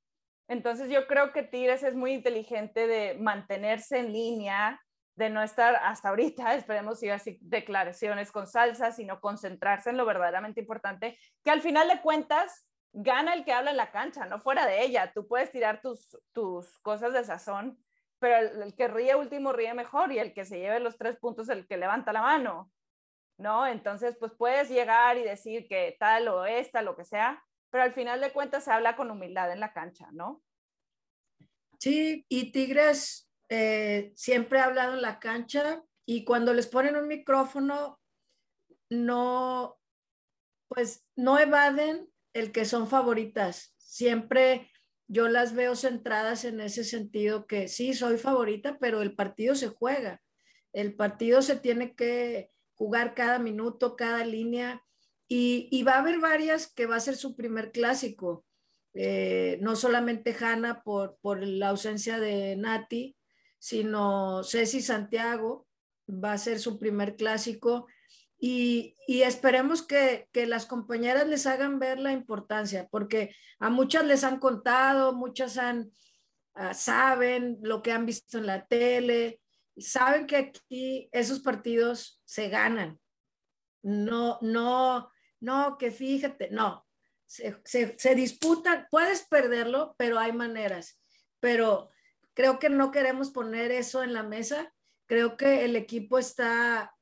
[0.48, 4.80] Entonces yo creo que Tigres es muy inteligente de mantenerse en línea,
[5.16, 10.04] de no estar hasta ahorita, esperemos si así declaraciones con salsa, sino concentrarse en lo
[10.04, 14.38] verdaderamente importante, que al final de cuentas gana el que habla en la cancha, no
[14.38, 15.10] fuera de ella.
[15.12, 17.78] Tú puedes tirar tus, tus cosas de sazón,
[18.18, 21.48] pero el, que ríe último ríe mejor y el que se lleve los tres puntos
[21.48, 22.70] el que levanta la mano,
[23.38, 23.66] ¿no?
[23.66, 27.92] Entonces, pues puedes llegar y decir que tal o esta, lo que sea, pero al
[27.92, 30.42] final de cuentas se habla con humildad en la cancha, ¿no?
[31.78, 37.08] Sí, y Tigres eh, siempre ha hablado en la cancha y cuando les ponen un
[37.08, 38.00] micrófono,
[38.90, 39.78] no,
[40.68, 43.74] pues no evaden el que son favoritas.
[43.78, 44.70] Siempre
[45.06, 49.68] yo las veo centradas en ese sentido que sí, soy favorita, pero el partido se
[49.68, 50.22] juega.
[50.72, 54.82] El partido se tiene que jugar cada minuto, cada línea,
[55.26, 58.44] y, va a haber varias que va a ser su primer clásico.
[58.92, 63.16] Eh, no solamente Hanna por, por la ausencia de Nati,
[63.58, 65.66] sino Ceci Santiago
[66.08, 67.86] va a ser su primer clásico
[68.46, 74.38] y, esperemos que, las compañeras les hagan ver la importancia, porque a muchas les han
[74.38, 75.90] contado, muchas han,
[76.52, 79.40] ah, saben lo que han visto en la tele,
[79.78, 83.00] saben que aquí esos partidos se ganan.
[83.82, 86.86] No, no, no, que fíjate, no,
[87.24, 91.00] se, se disputan, puedes perderlo, pero hay maneras.
[91.40, 91.88] Pero
[92.34, 94.70] creo que no queremos poner eso en la mesa.
[95.06, 96.93] Creo que el equipo está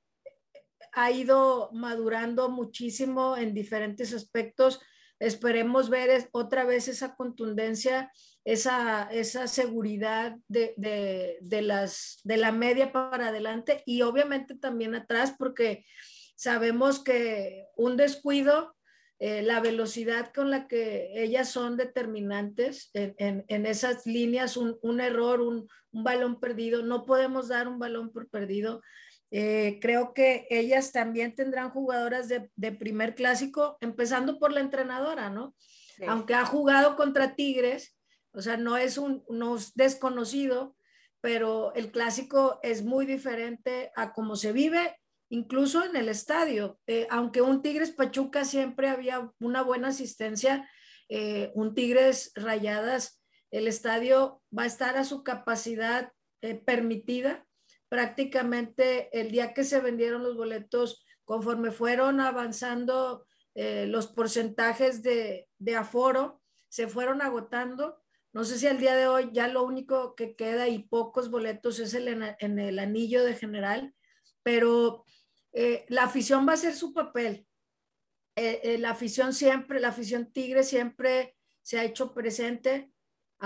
[0.93, 4.81] ha ido madurando muchísimo en diferentes aspectos.
[5.19, 8.13] Esperemos ver otra vez esa contundencia,
[8.45, 15.35] esa, esa seguridad de, de, las, de la media para adelante y obviamente también atrás,
[15.39, 15.85] porque
[16.35, 18.75] sabemos que un descuido,
[19.25, 25.01] eh, la velocidad con la que ellas son determinantes en, en, esas líneas, un, un
[25.01, 28.83] error, un, balón perdido, no podemos dar un balón por perdido.
[29.35, 35.57] Eh, creo que ellas también tendrán jugadoras de, primer clásico, empezando por la entrenadora, ¿no?
[36.07, 37.97] Aunque ha jugado contra Tigres,
[38.33, 39.25] o sea, no es un
[39.75, 40.77] desconocido,
[41.23, 44.99] pero el clásico es muy diferente a cómo se vive,
[45.31, 46.79] incluso en el estadio.
[46.87, 50.69] Eh, aunque un Tigres Pachuca siempre había una buena asistencia,
[51.09, 56.13] eh, un Tigres Rayadas, el estadio va a estar a su capacidad
[56.67, 57.47] permitida
[57.93, 65.47] prácticamente el día que se vendieron los boletos conforme fueron avanzando eh, los porcentajes de,
[65.59, 68.03] de aforo, se fueron agotando.
[68.33, 71.81] No sé si al día de hoy ya lo único que queda y pocos boletos
[71.81, 73.95] es el en, el anillo de general,
[74.43, 75.05] pero
[75.53, 77.47] eh, la afición va a ser su papel.
[78.37, 82.91] Eh, la afición siempre, la afición tigre siempre se ha hecho presente,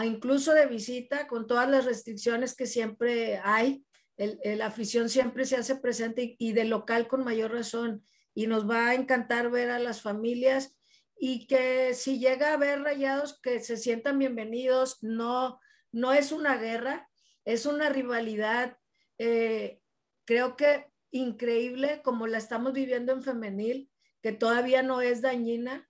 [0.05, 3.83] incluso de visita, con todas las restricciones que siempre hay.
[4.17, 8.05] La afición siempre se hace presente y, de local con mayor razón.
[8.35, 10.77] Y nos va a encantar ver a las familias
[11.19, 15.59] y que si llega a ver rayados que se sientan bienvenidos, no,
[15.93, 17.09] no es una guerra,
[17.45, 18.77] es una rivalidad,
[19.19, 19.81] eh,
[20.27, 23.91] creo que increíble como la estamos viviendo en femenil,
[24.23, 25.89] que todavía no es dañina,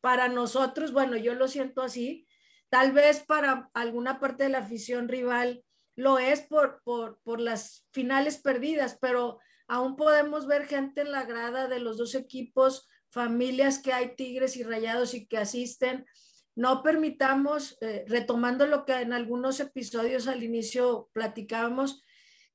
[0.00, 2.26] para nosotros, bueno, yo lo siento así,
[2.68, 5.64] tal vez para alguna parte de la afición rival
[5.98, 11.24] lo es por, por, por las finales perdidas, pero aún podemos ver gente en la
[11.24, 16.06] grada de los dos equipos, familias que hay tigres y rayados y que asisten.
[16.54, 22.00] No permitamos, eh, retomando lo que en algunos episodios al inicio platicábamos,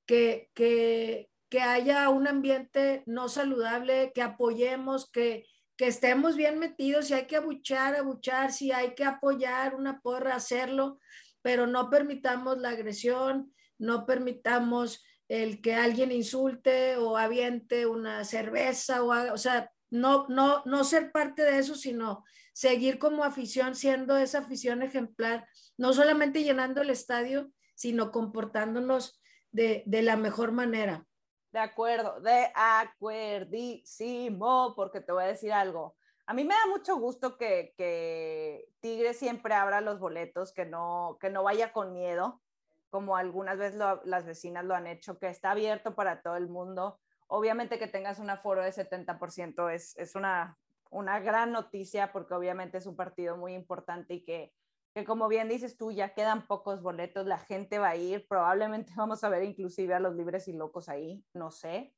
[0.06, 7.08] que, que, que haya un ambiente no saludable, que apoyemos, que, que estemos bien metidos,
[7.08, 11.02] si hay que abuchar, abuchar, si hay que apoyar una porra, hacerlo,
[11.44, 19.04] pero no permitamos la agresión, no permitamos el que alguien insulte o aviente una cerveza
[19.04, 24.18] o, o sea, no, no, no ser parte de eso, sino seguir como afición, siendo
[24.18, 31.06] esa afición ejemplar, no solamente llenando el estadio, sino comportándonos de, de la mejor manera.
[31.52, 35.96] De acuerdo, de acuerdísimo, porque te voy a decir algo.
[36.26, 41.18] A mí me da mucho gusto que, que Tigre siempre abra los boletos, que no,
[41.20, 42.42] que no vaya con miedo,
[42.90, 47.00] como algunas veces las vecinas lo han hecho, que está abierto para todo el mundo.
[47.28, 50.58] Obviamente que tengas un aforo de 70% es, es una,
[50.90, 54.54] una gran noticia porque obviamente es un partido muy importante y que
[54.94, 58.94] que como bien dices tú, ya quedan pocos boletos, la gente va a ir, probablemente
[58.96, 61.94] vamos a ver inclusive a los libres y locos ahí, no sé,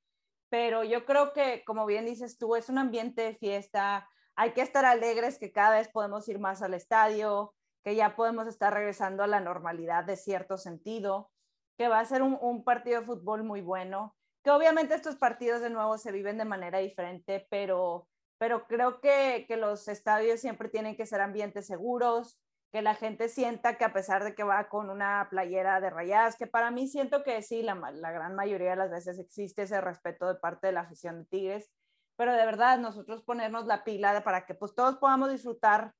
[0.50, 4.62] pero yo creo que como bien dices tú, es un ambiente de fiesta, hay que
[4.62, 9.24] estar alegres que cada vez podemos ir más al estadio, que ya podemos estar regresando
[9.24, 11.32] a la normalidad de cierto sentido,
[11.78, 15.70] que va a ser un, partido de fútbol muy bueno, que obviamente estos partidos de
[15.70, 20.96] nuevo se viven de manera diferente, pero, pero creo que, que los estadios siempre tienen
[20.96, 22.40] que ser ambientes seguros,
[22.72, 26.36] que la gente sienta que a pesar de que va con una playera de rayadas,
[26.36, 29.80] que para mí siento que sí, la, la, gran mayoría de las veces existe ese
[29.80, 31.70] respeto de parte de la afición de Tigres,
[32.16, 35.94] pero de verdad nosotros ponernos la pila para que pues todos podamos disfrutar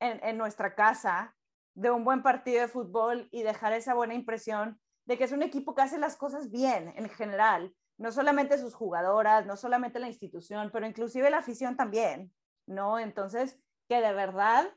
[0.00, 1.36] en, en nuestra casa
[1.74, 5.42] de un buen partido de fútbol y dejar esa buena impresión de que es un
[5.42, 10.08] equipo que hace las cosas bien en general, no solamente sus jugadoras, no solamente la
[10.08, 12.32] institución, pero inclusive la afición también,
[12.66, 12.98] ¿no?
[12.98, 14.72] Entonces, que de verdad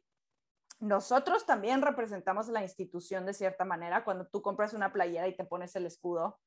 [0.79, 4.03] nosotros también representamos la institución de cierta manera.
[4.03, 6.39] Cuando tú compras una playera y te pones el escudo,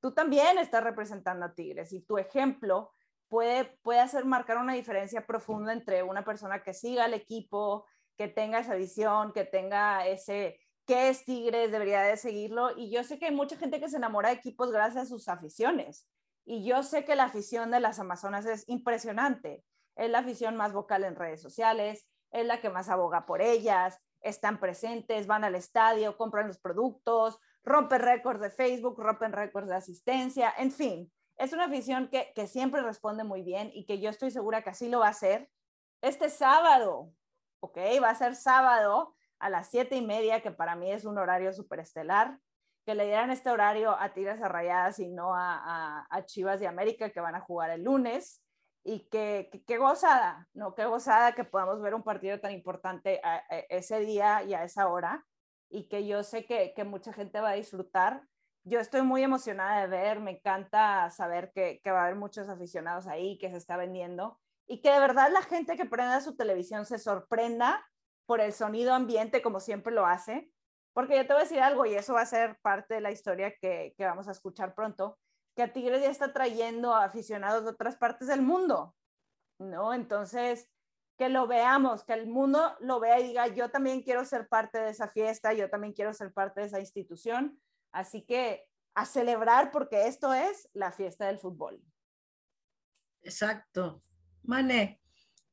[0.00, 2.92] tú también estás representando a Tigres y tu ejemplo
[3.28, 8.28] puede, puede hacer marcar una diferencia profunda entre una persona que siga al equipo, que
[8.28, 12.76] tenga esa visión, que tenga ese qué es Tigres, debería de seguirlo.
[12.76, 15.28] Y yo sé que hay mucha gente que se enamora de equipos gracias a sus
[15.28, 16.08] aficiones.
[16.44, 19.64] Y yo sé que la afición de las Amazonas es impresionante.
[19.96, 23.98] Es la afición más vocal en redes sociales, es la que más aboga por ellas,
[24.20, 29.76] están presentes, van al estadio, compran los productos, rompen récords de Facebook, rompen récords de
[29.76, 34.10] asistencia, en fin, es una afición que, que siempre responde muy bien y que yo
[34.10, 35.50] estoy segura que así lo va a hacer
[36.00, 37.12] este sábado,
[37.60, 37.78] ¿ok?
[38.02, 41.52] Va a ser sábado a las siete y media, que para mí es un horario
[41.52, 42.38] súper estelar,
[42.86, 46.60] que le dieran este horario a Tigres a Rayadas y no a, a, a Chivas
[46.60, 48.42] de América, que van a jugar el lunes
[48.84, 50.74] y qué, qué, gozada, ¿no?
[50.74, 53.20] Qué gozada que podamos ver un partido tan importante
[53.70, 55.24] ese día y a esa hora
[55.70, 58.22] y que yo sé que, que, mucha gente va a disfrutar.
[58.64, 63.06] Yo estoy muy emocionada de ver, me encanta saber que, va a haber muchos aficionados
[63.06, 66.86] ahí, que se está vendiendo y que de verdad la gente que prenda su televisión
[66.86, 67.86] se sorprenda
[68.26, 70.50] por el sonido ambiente como siempre lo hace,
[70.94, 73.10] porque yo te voy a decir algo y eso va a ser parte de la
[73.10, 75.18] historia que, que vamos a escuchar pronto
[75.54, 78.94] que a Tigres ya está trayendo a aficionados de otras partes del mundo,
[79.58, 79.94] ¿no?
[79.94, 80.68] Entonces,
[81.16, 84.78] que lo veamos, que el mundo lo vea y diga, yo también quiero ser parte
[84.78, 87.60] de esa fiesta, yo también quiero ser parte de esa institución.
[87.94, 91.80] Así que a celebrar porque esto es la fiesta del fútbol.
[93.22, 94.02] Exacto.
[94.42, 95.00] Mane,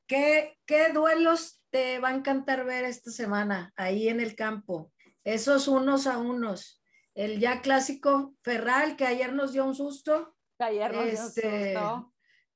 [0.07, 4.91] ¿qué, qué duelos te va a encantar ver esta semana ahí en el campo?
[5.23, 6.81] Esos unos a unos
[7.13, 10.35] el ya clásico Ferral, que ayer nos dio un susto.
[10.59, 12.13] ayer nos dio un este, susto.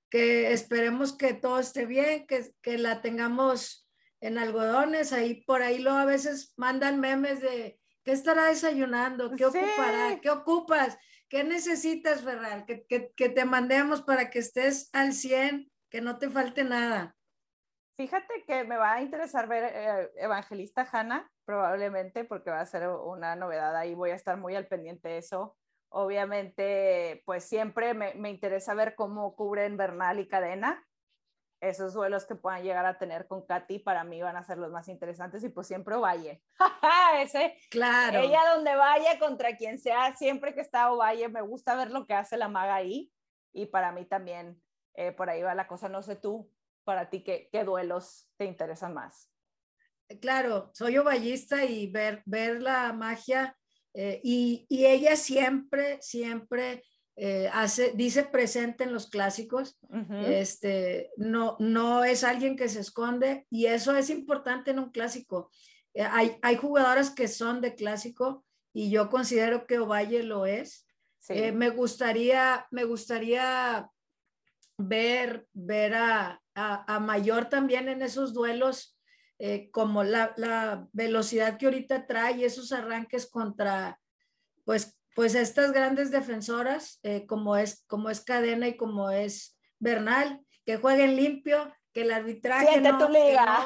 [0.10, 3.88] que esperemos que todo esté bien, que, que la tengamos
[4.22, 9.46] en algodones, ahí por ahí luego a veces mandan memes de qué estará desayunando, qué
[9.46, 10.98] ocupará, qué ocupas,
[11.28, 16.20] qué necesitas, Ferral, que, que, que, te mandemos para que estés al 100, que no
[16.20, 17.16] te falte nada.
[17.98, 22.88] Fíjate que me va a interesar ver eh, Evangelista Hanna, probablemente, porque va a ser
[22.88, 25.58] una novedad ahí, voy a estar muy al pendiente de eso.
[25.90, 30.86] Obviamente, pues siempre me, me interesa ver cómo cubren Bernal y Cadena,
[31.70, 34.72] esos duelos que puedan llegar a tener con Katy para mí van a ser los
[34.72, 36.42] más interesantes y pues siempre Ovalle.
[37.20, 38.20] Ese, claro.
[38.20, 42.14] Ella donde vaya, contra quien sea, siempre que está Ovalle, me gusta ver lo que
[42.14, 43.12] hace la maga ahí
[43.54, 44.62] y para mí también
[44.94, 45.90] eh, por ahí va la cosa.
[45.90, 46.52] No sé tú,
[46.84, 49.32] para ti, ¿qué, qué duelos te interesan más?
[50.22, 53.58] Claro, soy ovallista y ver, ver la magia
[53.94, 56.84] eh, y, y ella siempre, siempre
[57.18, 59.78] eh, hace, dice presente en los clásicos,
[60.26, 65.50] este, no, no es alguien que se esconde y eso es importante en un clásico.
[65.94, 70.86] Eh, hay, hay jugadoras que son de clásico y yo considero que Ovalle lo es.
[71.30, 73.90] Eh, me gustaría, me gustaría
[74.78, 79.00] ver, ver a, a, Mayor también en esos duelos,
[79.72, 84.00] como la, la, velocidad que ahorita trae, esos arranques contra,
[84.64, 90.42] pues pues estas grandes defensoras, eh, como, es, como es Cadena y como es Bernal,
[90.66, 92.82] que jueguen limpio, que el arbitraje...
[92.82, 93.66] no, tu liga.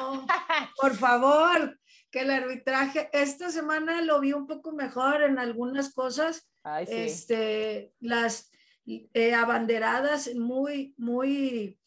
[0.80, 1.76] por favor,
[2.12, 6.48] que el arbitraje, esta semana lo vi un poco mejor en algunas cosas,
[6.86, 8.52] este, las
[8.86, 11.80] eh, abanderadas muy, muy,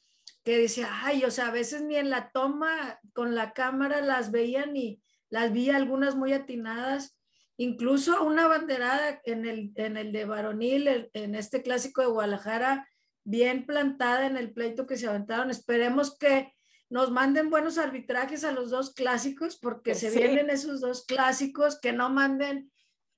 [0.44, 4.30] que decía, ay, o sea, a veces ni en la toma con la cámara las
[4.30, 7.18] veían y las vi algunas muy atinadas
[7.58, 12.88] incluso una banderada en el, en el de varonil, en este clásico de Guadalajara,
[13.24, 15.50] bien plantada en el pleito que se aventaron.
[15.50, 16.54] Esperemos que
[16.90, 21.94] nos manden buenos arbitrajes a los dos clásicos, porque se vienen esos dos clásicos, que
[21.94, 22.72] no manden,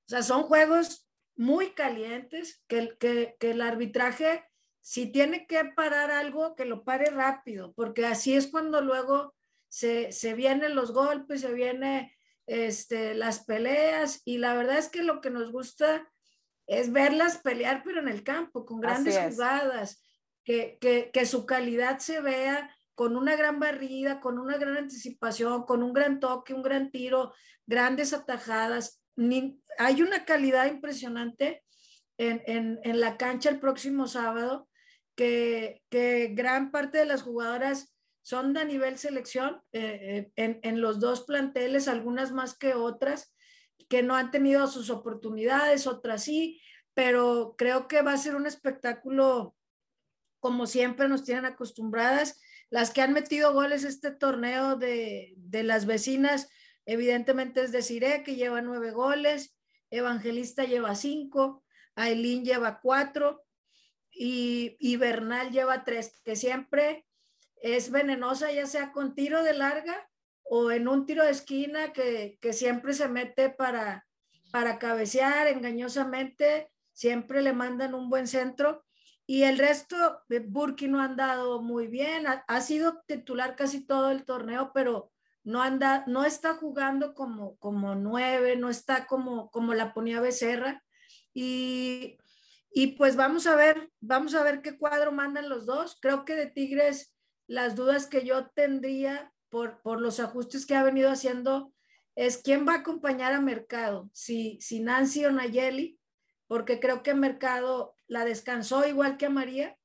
[0.07, 4.45] o sea, son juegos muy calientes, que, que, que el arbitraje,
[4.79, 9.35] si tiene que parar algo, que lo pare rápido, porque así es cuando luego
[9.67, 12.14] se, se vienen los golpes, se viene
[12.47, 16.07] este, las peleas y la verdad es que lo que nos gusta
[16.67, 20.03] es verlas pelear, pero en el campo, con grandes jugadas,
[20.43, 25.65] que, que, que, su calidad se vea con una gran barrida, con una gran anticipación,
[25.65, 27.33] con un gran toque, un gran tiro,
[27.65, 29.01] grandes atajadas.
[29.77, 31.63] hay una calidad impresionante
[32.17, 34.69] en, en, en, la cancha el próximo sábado,
[35.15, 37.94] que, que gran parte de las jugadoras
[38.25, 43.35] son de nivel selección eh, eh, en, los dos planteles, algunas más que otras,
[43.87, 46.59] que no han tenido sus oportunidades, otras sí,
[46.95, 49.55] pero creo que va a ser un espectáculo
[50.39, 52.41] como siempre nos tienen acostumbradas.
[52.71, 56.49] Las que han metido goles este torneo de, las vecinas,
[56.87, 59.55] evidentemente es Desiree, que lleva nueve goles,
[59.91, 61.63] Evangelista lleva cinco,
[61.93, 63.45] Aileen lleva cuatro
[64.09, 67.05] y, y Bernal lleva tres, que siempre
[67.61, 70.07] es venenosa ya sea con tiro de larga
[70.43, 74.05] o en un tiro de esquina que, siempre se mete para,
[74.51, 78.85] para cabecear engañosamente, siempre le mandan un buen centro.
[79.27, 84.11] Y el resto, de Burki no han dado muy bien, ha, sido titular casi todo
[84.11, 85.11] el torneo, pero
[85.43, 90.83] no, anda, no está jugando como, como nueve, no está como, como la ponía Becerra.
[91.33, 92.19] Y,
[92.71, 95.97] y pues vamos a ver, vamos a ver qué cuadro mandan los dos.
[95.99, 97.14] Creo que de Tigres
[97.47, 101.73] las dudas que yo tendría por, por los ajustes que ha venido haciendo
[102.15, 105.99] es quién va a acompañar a Mercado, si, si Nancy o Nayeli,
[106.47, 109.77] porque creo que Mercado la descansó igual que a María.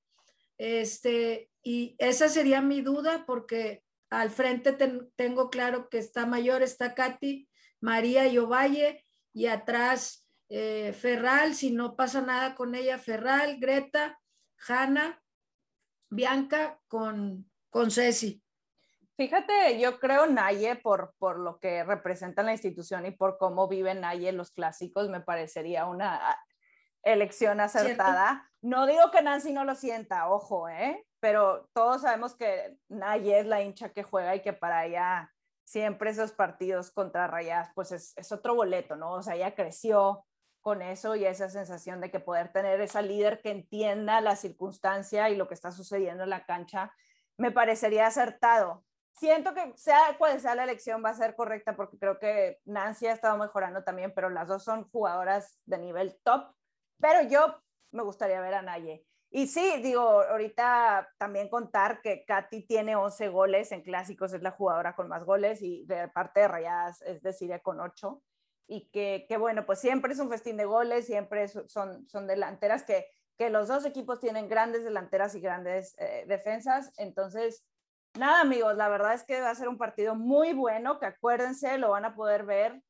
[0.59, 4.77] Este, y esa sería mi duda porque al frente
[5.17, 7.49] tengo claro que está mayor, está Katy,
[7.81, 14.21] María y Ovalle, y atrás eh, Ferral, si no pasa nada con ella, Ferral, Greta,
[14.69, 15.23] Hanna,
[16.11, 18.43] Bianca con, con Ceci.
[19.17, 23.95] Fíjate, yo creo Naye por, por lo que representa la institución y por cómo vive
[23.95, 26.39] Naye los clásicos, me parecería una ah,
[27.03, 28.51] elección acertada.
[28.63, 31.07] No digo que Nancy no lo sienta, ojo, ¿eh?
[31.21, 35.33] pero todos sabemos que Naye es la hincha que juega y que para ella
[35.65, 39.13] siempre esos partidos contra Rayas, pues es, es otro boleto, ¿no?
[39.13, 40.25] O sea, ella creció
[40.63, 45.31] con eso y esa sensación de que poder tener esa líder que entienda la circunstancia
[45.31, 46.93] y lo que está sucediendo en la cancha
[47.41, 48.85] me parecería acertado.
[49.13, 53.07] Siento que sea cual sea la elección va a ser correcta porque creo que Nancy
[53.07, 56.53] ha estado mejorando también, pero las dos son jugadoras de nivel top.
[57.01, 57.63] Pero yo
[57.93, 59.07] me gustaría ver a Naye.
[59.31, 64.51] Y sí, digo, ahorita también contar que Katy tiene 11 goles en clásicos, es la
[64.51, 68.23] jugadora con más goles y de parte de Rayadas es de Siria con 8.
[68.67, 72.83] Y que, que, bueno, pues siempre es un festín de goles, siempre son, son delanteras
[72.83, 73.07] que,
[73.41, 76.93] que los dos equipos tienen grandes delanteras y grandes eh, defensas.
[76.99, 77.65] Entonces,
[78.19, 81.79] nada amigos, la verdad es que va a ser un partido muy bueno, que acuérdense,
[81.79, 82.83] lo van a poder ver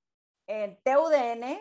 [0.49, 1.57] en TUDN,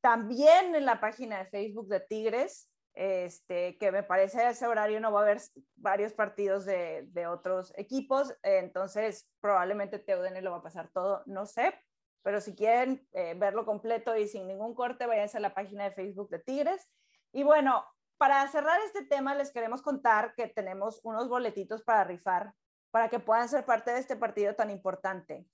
[0.00, 5.10] también en la página de Facebook de Tigres este, que me parece ese horario no
[5.10, 5.40] va a haber
[5.74, 11.44] varios partidos de, de otros equipos, entonces probablemente TUDN lo va a pasar todo, no
[11.44, 11.74] sé,
[12.22, 15.92] pero si quieren eh, verlo completo y sin ningún corte, váyanse a la página de
[15.92, 16.88] Facebook de Tigres.
[17.32, 17.84] Y bueno,
[18.18, 22.52] para cerrar este tema, les queremos contar que tenemos unos boletitos para rifar,
[22.90, 25.46] para que puedan ser parte de este partido tan importante.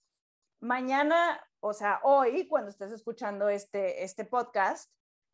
[0.60, 4.90] Mañana, o sea, hoy, cuando estés escuchando este, este podcast,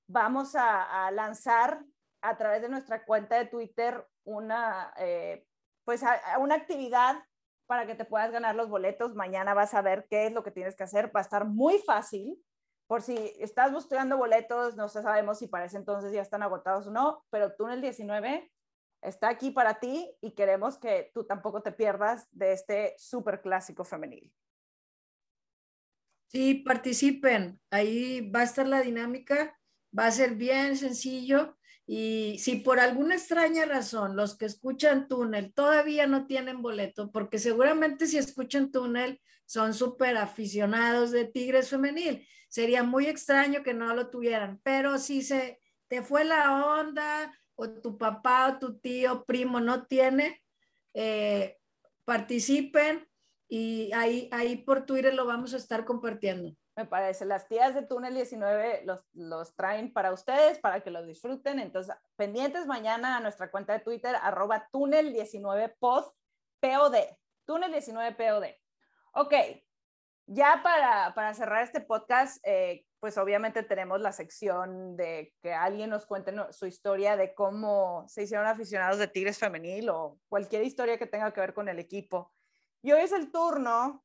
[0.09, 1.85] vamos a, lanzar
[2.20, 5.47] a través de nuestra cuenta de Twitter una, eh,
[5.85, 6.03] pues
[6.39, 7.22] una actividad
[7.66, 9.14] para que te puedas ganar los boletos.
[9.14, 11.14] Mañana vas a ver qué es lo que tienes que hacer.
[11.14, 12.45] Va a estar muy fácil.
[12.91, 16.91] Por si estás buscando boletos, no sabemos si para ese entonces ya están agotados o
[16.91, 18.51] no, pero Túnel 19
[19.01, 23.84] está aquí para ti y queremos que tú tampoco te pierdas de este súper clásico
[23.84, 24.32] femenil.
[26.32, 27.61] Sí, participen.
[27.70, 29.57] Ahí va a estar la dinámica.
[29.97, 35.55] Va a ser bien sencillo y si por alguna extraña razón los que escuchan túnel
[35.55, 42.26] todavía no tienen boleto, porque seguramente si escuchan túnel son súper aficionados de Tigres femenil,
[42.51, 47.70] sería muy extraño que no lo tuvieran, pero si se te fue la onda o
[47.70, 50.42] tu papá o tu tío, primo no tiene,
[50.92, 51.59] eh,
[52.05, 53.09] participen
[53.48, 57.24] y ahí, ahí por Twitter lo vamos a estar compartiendo me parece.
[57.24, 61.59] Las tías de Túnel 19 los, los traen para ustedes, para que los disfruten.
[61.59, 66.07] Entonces, pendientes mañana a nuestra cuenta de Twitter, arroba túnel 19 pod,
[66.61, 66.96] POD,
[67.44, 68.46] túnel 19 POD.
[69.14, 69.34] Ok,
[70.33, 75.91] ya para, para cerrar este podcast, eh, pues obviamente tenemos la sección de que alguien
[75.91, 80.99] nos cuente su historia de cómo se hicieron aficionados de Tigres Femenil o cualquier historia
[80.99, 82.33] que tenga que ver con el equipo.
[82.81, 84.05] Y hoy es el turno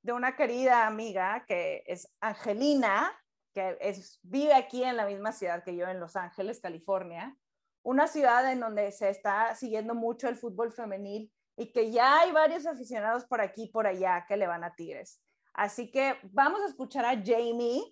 [0.00, 3.12] de una querida amiga que es Angelina,
[3.52, 7.36] que es, vive aquí en la misma ciudad que yo, en Los Ángeles, California,
[7.82, 12.32] una ciudad en donde se está siguiendo mucho el fútbol femenil y que ya hay
[12.32, 15.20] varios aficionados por aquí y por allá que le van a Tigres.
[15.52, 17.82] Así que vamos a escuchar a Jamie,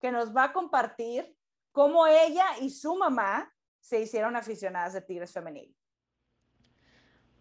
[0.00, 1.36] que nos va a compartir
[1.72, 5.74] cómo ella y su mamá se hicieron aficionadas de Tigres femenil.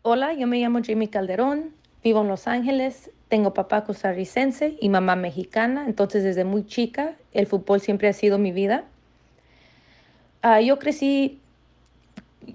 [0.01, 5.15] Hola, yo me llamo Jamie Calderón, vivo en Los Ángeles tengo papá costarricense y mamá
[5.15, 8.85] mexicana, entonces desde muy chica el fútbol siempre ha sido mi vida.
[10.43, 11.41] Uh, yo crecí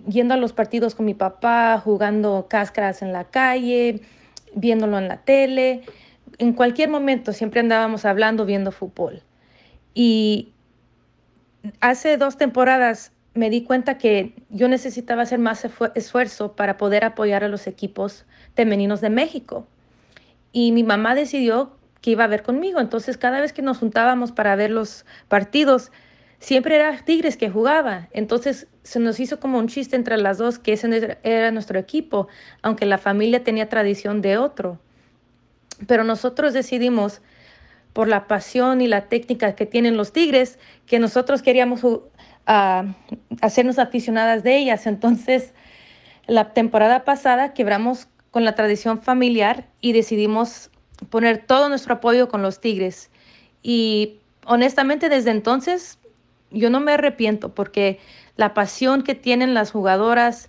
[0.09, 4.01] yendo a los partidos con mi papá, jugando cáscaras en la calle,
[4.55, 5.83] viéndolo en la tele.
[6.43, 9.23] En cualquier momento siempre andábamos hablando, viendo fútbol.
[9.95, 10.49] Y
[11.79, 15.65] hace dos temporadas me di cuenta que yo necesitaba hacer más
[15.95, 18.25] esfuerzo para poder apoyar a los equipos
[18.57, 19.69] femeninos de México
[20.51, 22.81] y mi mamá decidió que iba a ver conmigo.
[22.81, 25.93] Entonces, cada vez que nos juntábamos para ver los partidos,
[26.41, 28.09] siempre era Tigres que jugaba.
[28.11, 32.27] Entonces, se nos hizo como un chiste entre las dos que ese era nuestro equipo,
[32.63, 34.81] aunque la familia tenía tradición de otro.
[35.87, 37.23] Pero nosotros decidimos,
[37.93, 42.01] por la pasión y la técnica que tienen los Tigres, que nosotros queríamos uh,
[43.41, 44.87] hacernos aficionadas de ellas.
[44.87, 45.53] Entonces,
[46.27, 50.71] la temporada pasada quebramos con la tradición familiar y decidimos
[51.11, 53.11] poner todo nuestro apoyo con los Tigres.
[53.63, 55.99] Y honestamente desde entonces
[56.51, 58.01] yo no me arrepiento porque
[58.37, 60.49] la pasión que tienen las jugadoras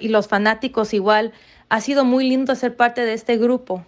[0.00, 1.32] y los fanáticos igual
[1.68, 3.84] ha sido muy lindo ser parte de este grupo.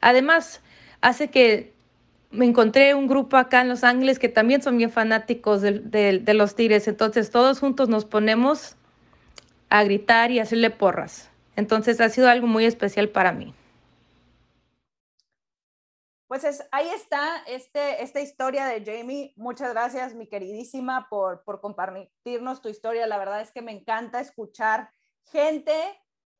[0.00, 0.60] Además,
[1.00, 1.72] hace que
[2.30, 6.54] me encontré un grupo acá en Los Ángeles que también son bien fanáticos de, los
[6.54, 6.88] Tigres.
[6.88, 8.76] Entonces todos juntos nos ponemos
[9.70, 11.30] a gritar y hacerle porras.
[11.56, 13.54] Entonces ha sido algo muy especial para mí.
[16.26, 19.32] Pues es, ahí está este, esta historia de Jamie.
[19.36, 23.06] Muchas gracias, mi queridísima, por, por compartirnos tu historia.
[23.06, 24.90] La verdad es que me encanta escuchar
[25.24, 25.72] gente,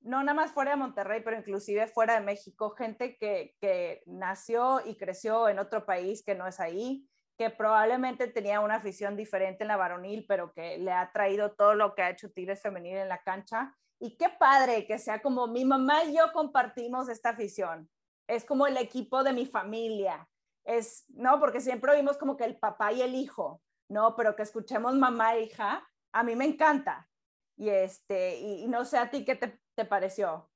[0.01, 4.81] no nada más fuera de Monterrey, pero inclusive fuera de México, gente que, que nació
[4.85, 9.65] y creció en otro país que no es ahí, que probablemente tenía una afición diferente
[9.65, 12.97] en la varonil, pero que le ha traído todo lo que ha hecho Tigres Femenil
[12.97, 17.31] en la cancha y qué padre que sea como mi mamá y yo compartimos esta
[17.31, 17.91] afición.
[18.29, 20.29] Es como el equipo de mi familia.
[20.65, 21.41] Es, ¿no?
[21.41, 24.15] Porque siempre oímos como que el papá y el hijo, ¿no?
[24.17, 27.09] Pero que escuchemos mamá e hija, a mí me encanta.
[27.57, 30.51] Y, este, y, no sé a ti qué te, te pareció.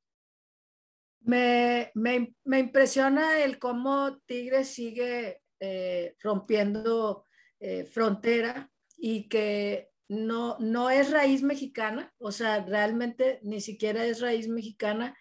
[1.20, 7.24] Me, me, me, impresiona el cómo Tigres sigue eh, rompiendo
[7.60, 14.20] eh, frontera y que no, no es raíz mexicana, o sea, realmente ni siquiera es
[14.20, 15.16] raíz mexicana,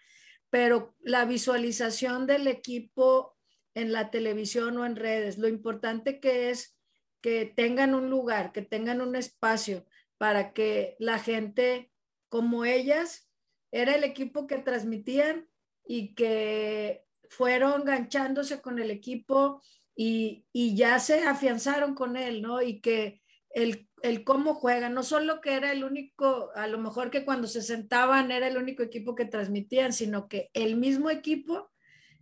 [0.49, 3.37] pero la visualización del equipo
[3.75, 6.75] en la televisión o en redes, lo importante que es
[7.21, 9.85] que tengan un lugar, que tengan un espacio
[10.17, 11.91] para que la gente
[12.29, 13.30] como ellas
[13.71, 15.47] era el equipo que transmitían
[15.85, 19.61] y que fueron ganchándose con el equipo
[19.95, 22.61] y, y ya se afianzaron con él, ¿no?
[22.61, 23.21] Y que
[23.53, 27.47] el, el cómo juegan, no solo que era el único, a lo mejor que cuando
[27.47, 31.71] se sentaban era el único equipo que transmitían, sino que el mismo equipo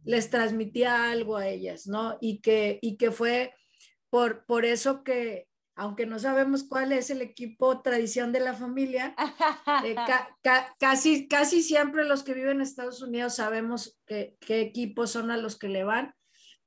[0.03, 2.17] les transmitía algo a ellas, ¿no?
[2.21, 3.53] Y que, y que fue
[4.09, 5.48] por, por eso que,
[5.79, 9.15] aunque no sabemos cuál es el equipo tradición de la familia,
[9.85, 9.95] eh,
[10.79, 15.57] casi, casi siempre los que viven en Estados Unidos sabemos qué equipos son a los
[15.57, 16.13] que le van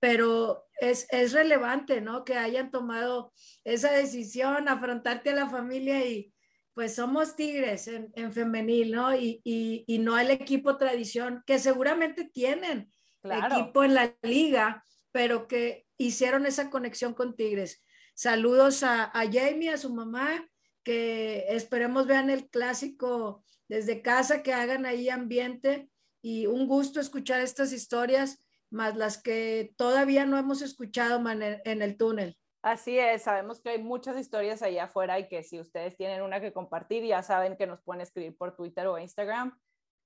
[0.03, 2.25] pero es, es, relevante, ¿no?
[2.25, 3.33] Que hayan tomado
[3.63, 6.35] esa decisión, afrontarte a la familia y
[6.75, 9.15] pues somos tigres en, en femenil, ¿no?
[9.15, 12.91] Y, y, y, no el equipo tradición, que seguramente tienen
[13.23, 17.81] equipo en la liga, pero que hicieron esa conexión con Tigres.
[18.15, 20.47] Saludos a, a Jamie, a su mamá,
[20.83, 25.89] que esperemos vean el clásico desde casa, que hagan ahí ambiente
[26.21, 31.97] y un gusto escuchar estas historias más las que todavía no hemos escuchado en el
[31.97, 32.39] túnel.
[32.63, 36.41] Así es, sabemos que hay muchas historias allá afuera y que si ustedes tienen una
[36.41, 39.59] que compartir, ya saben que nos pueden escribir por Twitter o Instagram.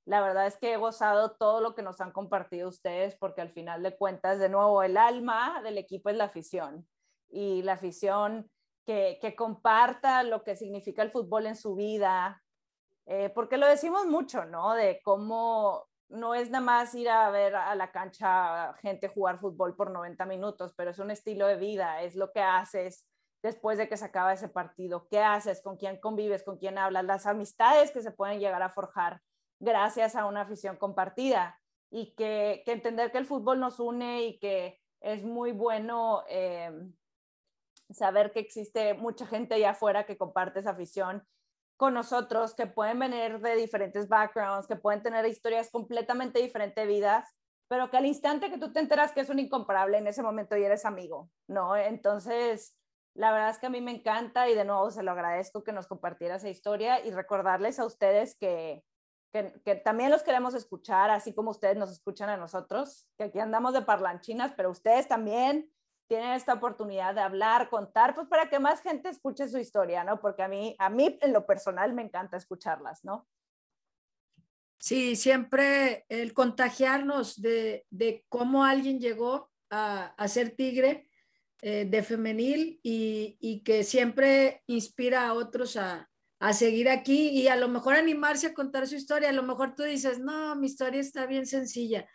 [0.07, 3.50] La verdad es que he gozado todo lo que nos han compartido ustedes porque al
[3.50, 6.88] final de cuentas, de nuevo, el alma del equipo es la afición
[7.37, 8.51] y la afición
[8.87, 12.43] que, que comparta lo que significa el fútbol en su vida,
[13.05, 14.74] eh, porque lo decimos mucho, ¿no?
[14.74, 19.76] De cómo no es nada más ir a ver a la cancha gente jugar fútbol
[19.76, 23.07] por 90 minutos, pero es un estilo de vida, es lo que haces
[23.43, 27.05] después de que se acaba ese partido, qué haces, con quién convives, con quién hablas,
[27.05, 29.20] las amistades que se pueden llegar a forjar
[29.61, 31.61] gracias a una afición compartida
[31.91, 36.72] y que, entender que el fútbol nos une y que es muy bueno eh,
[37.91, 41.26] saber que existe mucha gente allá afuera que comparte esa afición
[41.76, 46.91] con nosotros, que pueden venir de diferentes backgrounds, que pueden tener historias completamente diferentes de
[46.91, 47.28] vidas,
[47.68, 50.57] pero que al instante que tú te enteras que es un incomparable, en ese momento
[50.57, 51.76] ya eres amigo, ¿no?
[51.76, 52.74] Entonces,
[53.14, 55.72] la verdad es que a mí me encanta y de nuevo se lo agradezco que
[55.72, 58.84] nos compartiera esa historia y recordarles a ustedes que,
[59.32, 63.39] que, que, también los queremos escuchar, así como ustedes nos escuchan a nosotros, que aquí
[63.39, 65.70] andamos de parlanchinas, pero ustedes también
[66.09, 70.20] tienen esta oportunidad de hablar, contar, pues para que más gente escuche su historia, ¿no?
[70.20, 73.26] Porque a mí, a mí en lo personal me encanta escucharlas, ¿no?
[74.78, 81.09] Sí, siempre el contagiarnos de, de cómo alguien llegó a, a ser tigre
[81.62, 87.48] eh, de femenil y, y, que siempre inspira a otros a, a seguir aquí y
[87.48, 89.30] a lo mejor animarse a contar su historia.
[89.30, 92.09] A lo mejor tú dices, no, mi historia está bien sencilla.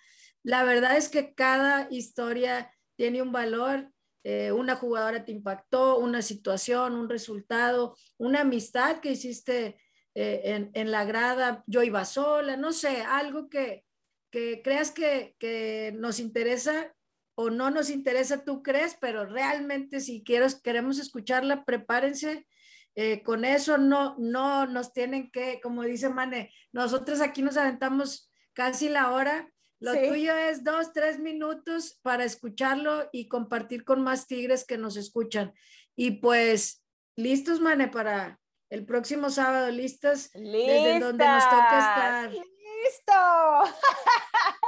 [0.44, 2.72] La verdad es que cada historia
[3.02, 3.91] tiene un valor,
[4.24, 9.82] eh, una jugadora te impactó, una situación, un resultado, una amistad que hiciste
[10.14, 13.86] eh, en, en, la grada, yo iba sola, no sé, algo que,
[14.30, 16.93] que creas que, que, nos interesa
[17.34, 22.45] o no nos interesa, tú crees, pero realmente si quieres, queremos escucharla, prepárense.
[22.93, 28.32] Eh, con eso no, no nos tienen que, como dice Mane, nosotros aquí nos aventamos
[28.54, 29.52] casi la hora
[29.82, 34.96] lo tuyo es dos, tres minutos para escucharlo y compartir con más tigres que nos
[34.96, 35.54] escuchan.
[35.96, 40.32] Y pues, listos, Mane, para el próximo sábado, listas.
[40.34, 42.32] Desde donde nos toca estar.
[42.32, 43.74] ¡Listo!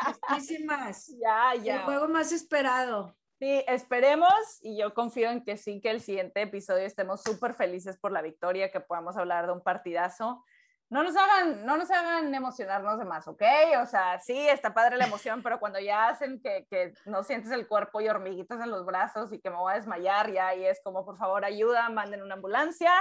[0.35, 1.07] Listísimas.
[1.21, 1.75] Ya, ya.
[1.75, 3.15] El juego más esperado.
[3.39, 7.97] Sí, esperemos y yo confío en que sí, que el siguiente episodio estemos súper felices
[7.99, 10.43] por la victoria, que podamos hablar de un partidazo
[10.89, 13.41] no nos hagan, no nos hagan emocionarnos de más, ¿ok?
[13.81, 17.51] O sea, sí, está padre la emoción, pero cuando ya hacen que, que, no sientes
[17.51, 20.65] el cuerpo y hormiguitas en los brazos y que me voy a desmayar, ya y
[20.65, 22.91] es como, por favor, ayuda, manden una ambulancia.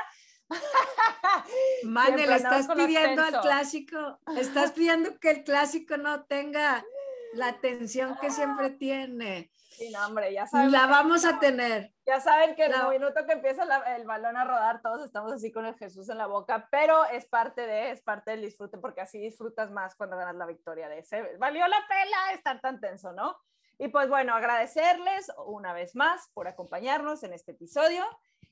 [1.85, 6.85] Mande, le estás pidiendo al clásico, estás pidiendo que el clásico no tenga
[7.33, 9.51] la atención que siempre tiene.
[9.71, 10.71] Sí, no, hombre, ya saben.
[10.71, 11.93] La vamos a tener.
[12.07, 13.65] Ya saben que en el minuto que empieza
[13.97, 17.27] el balón a rodar, todos estamos así con el Jesús en la boca, pero es
[17.27, 20.99] parte de, es parte del disfrute, porque así disfrutas más cuando ganas la victoria de
[20.99, 21.37] ese.
[21.39, 23.37] Valió la pena estar tan tenso, ¿no?
[23.79, 28.05] Y pues bueno, agradecerles una vez más por acompañarnos en este episodio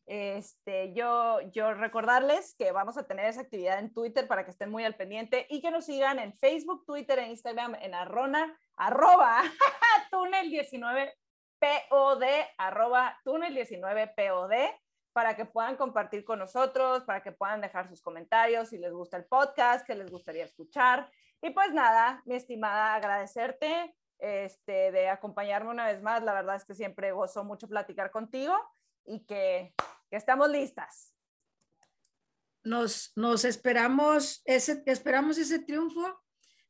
[0.07, 4.71] Este, yo, yo recordarles que vamos a tener esa actividad en Twitter para que estén
[4.71, 9.43] muy al pendiente y que nos sigan en Facebook, Twitter e Instagram en arrona, arroba
[10.11, 11.13] túnel19
[11.61, 12.25] POD,
[12.59, 14.55] arroba túnel19 POD,
[15.13, 19.17] para que puedan compartir con nosotros, para que puedan dejar sus comentarios si les gusta
[19.17, 21.11] el podcast, que les gustaría escuchar.
[21.43, 26.23] Y pues nada, mi estimada, agradecerte este, de acompañarme una vez más.
[26.23, 28.55] La verdad es que siempre gozo mucho platicar contigo
[29.05, 29.75] y que,
[30.11, 31.15] que estamos listas.
[32.63, 36.23] Nos, nos esperamos, ese, esperamos ese triunfo.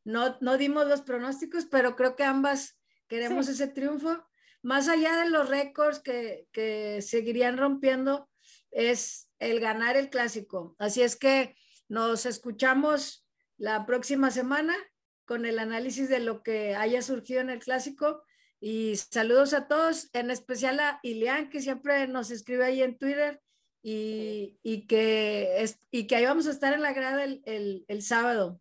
[0.04, 2.78] No, no dimos los pronósticos, pero creo que ambas
[3.08, 4.24] queremos ese triunfo
[4.62, 8.28] más allá de los récords que, que seguirían rompiendo,
[8.70, 10.76] es el ganar el clásico.
[10.78, 11.56] Así es que
[11.88, 13.26] nos escuchamos
[13.56, 14.76] la próxima semana
[15.24, 18.22] con el análisis de lo que haya surgido en el clásico.
[18.62, 23.42] Y saludos a todos, en especial a Ilian, que siempre nos escribe ahí en Twitter
[23.82, 27.84] y, y que, es, y que ahí vamos a estar en la grada el, el,
[27.88, 28.60] el sábado.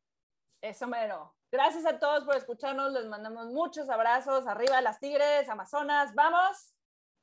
[0.62, 1.36] Eso mero.
[1.52, 2.93] Gracias a todos por escucharnos.
[2.93, 4.47] Les mandamos muchos abrazos.
[4.47, 6.14] Arriba las Tigres, Amazonas.
[6.16, 6.74] Vamos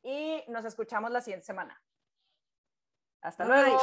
[0.03, 1.83] y nos escuchamos la siguiente semana.
[3.23, 3.81] Hasta luego.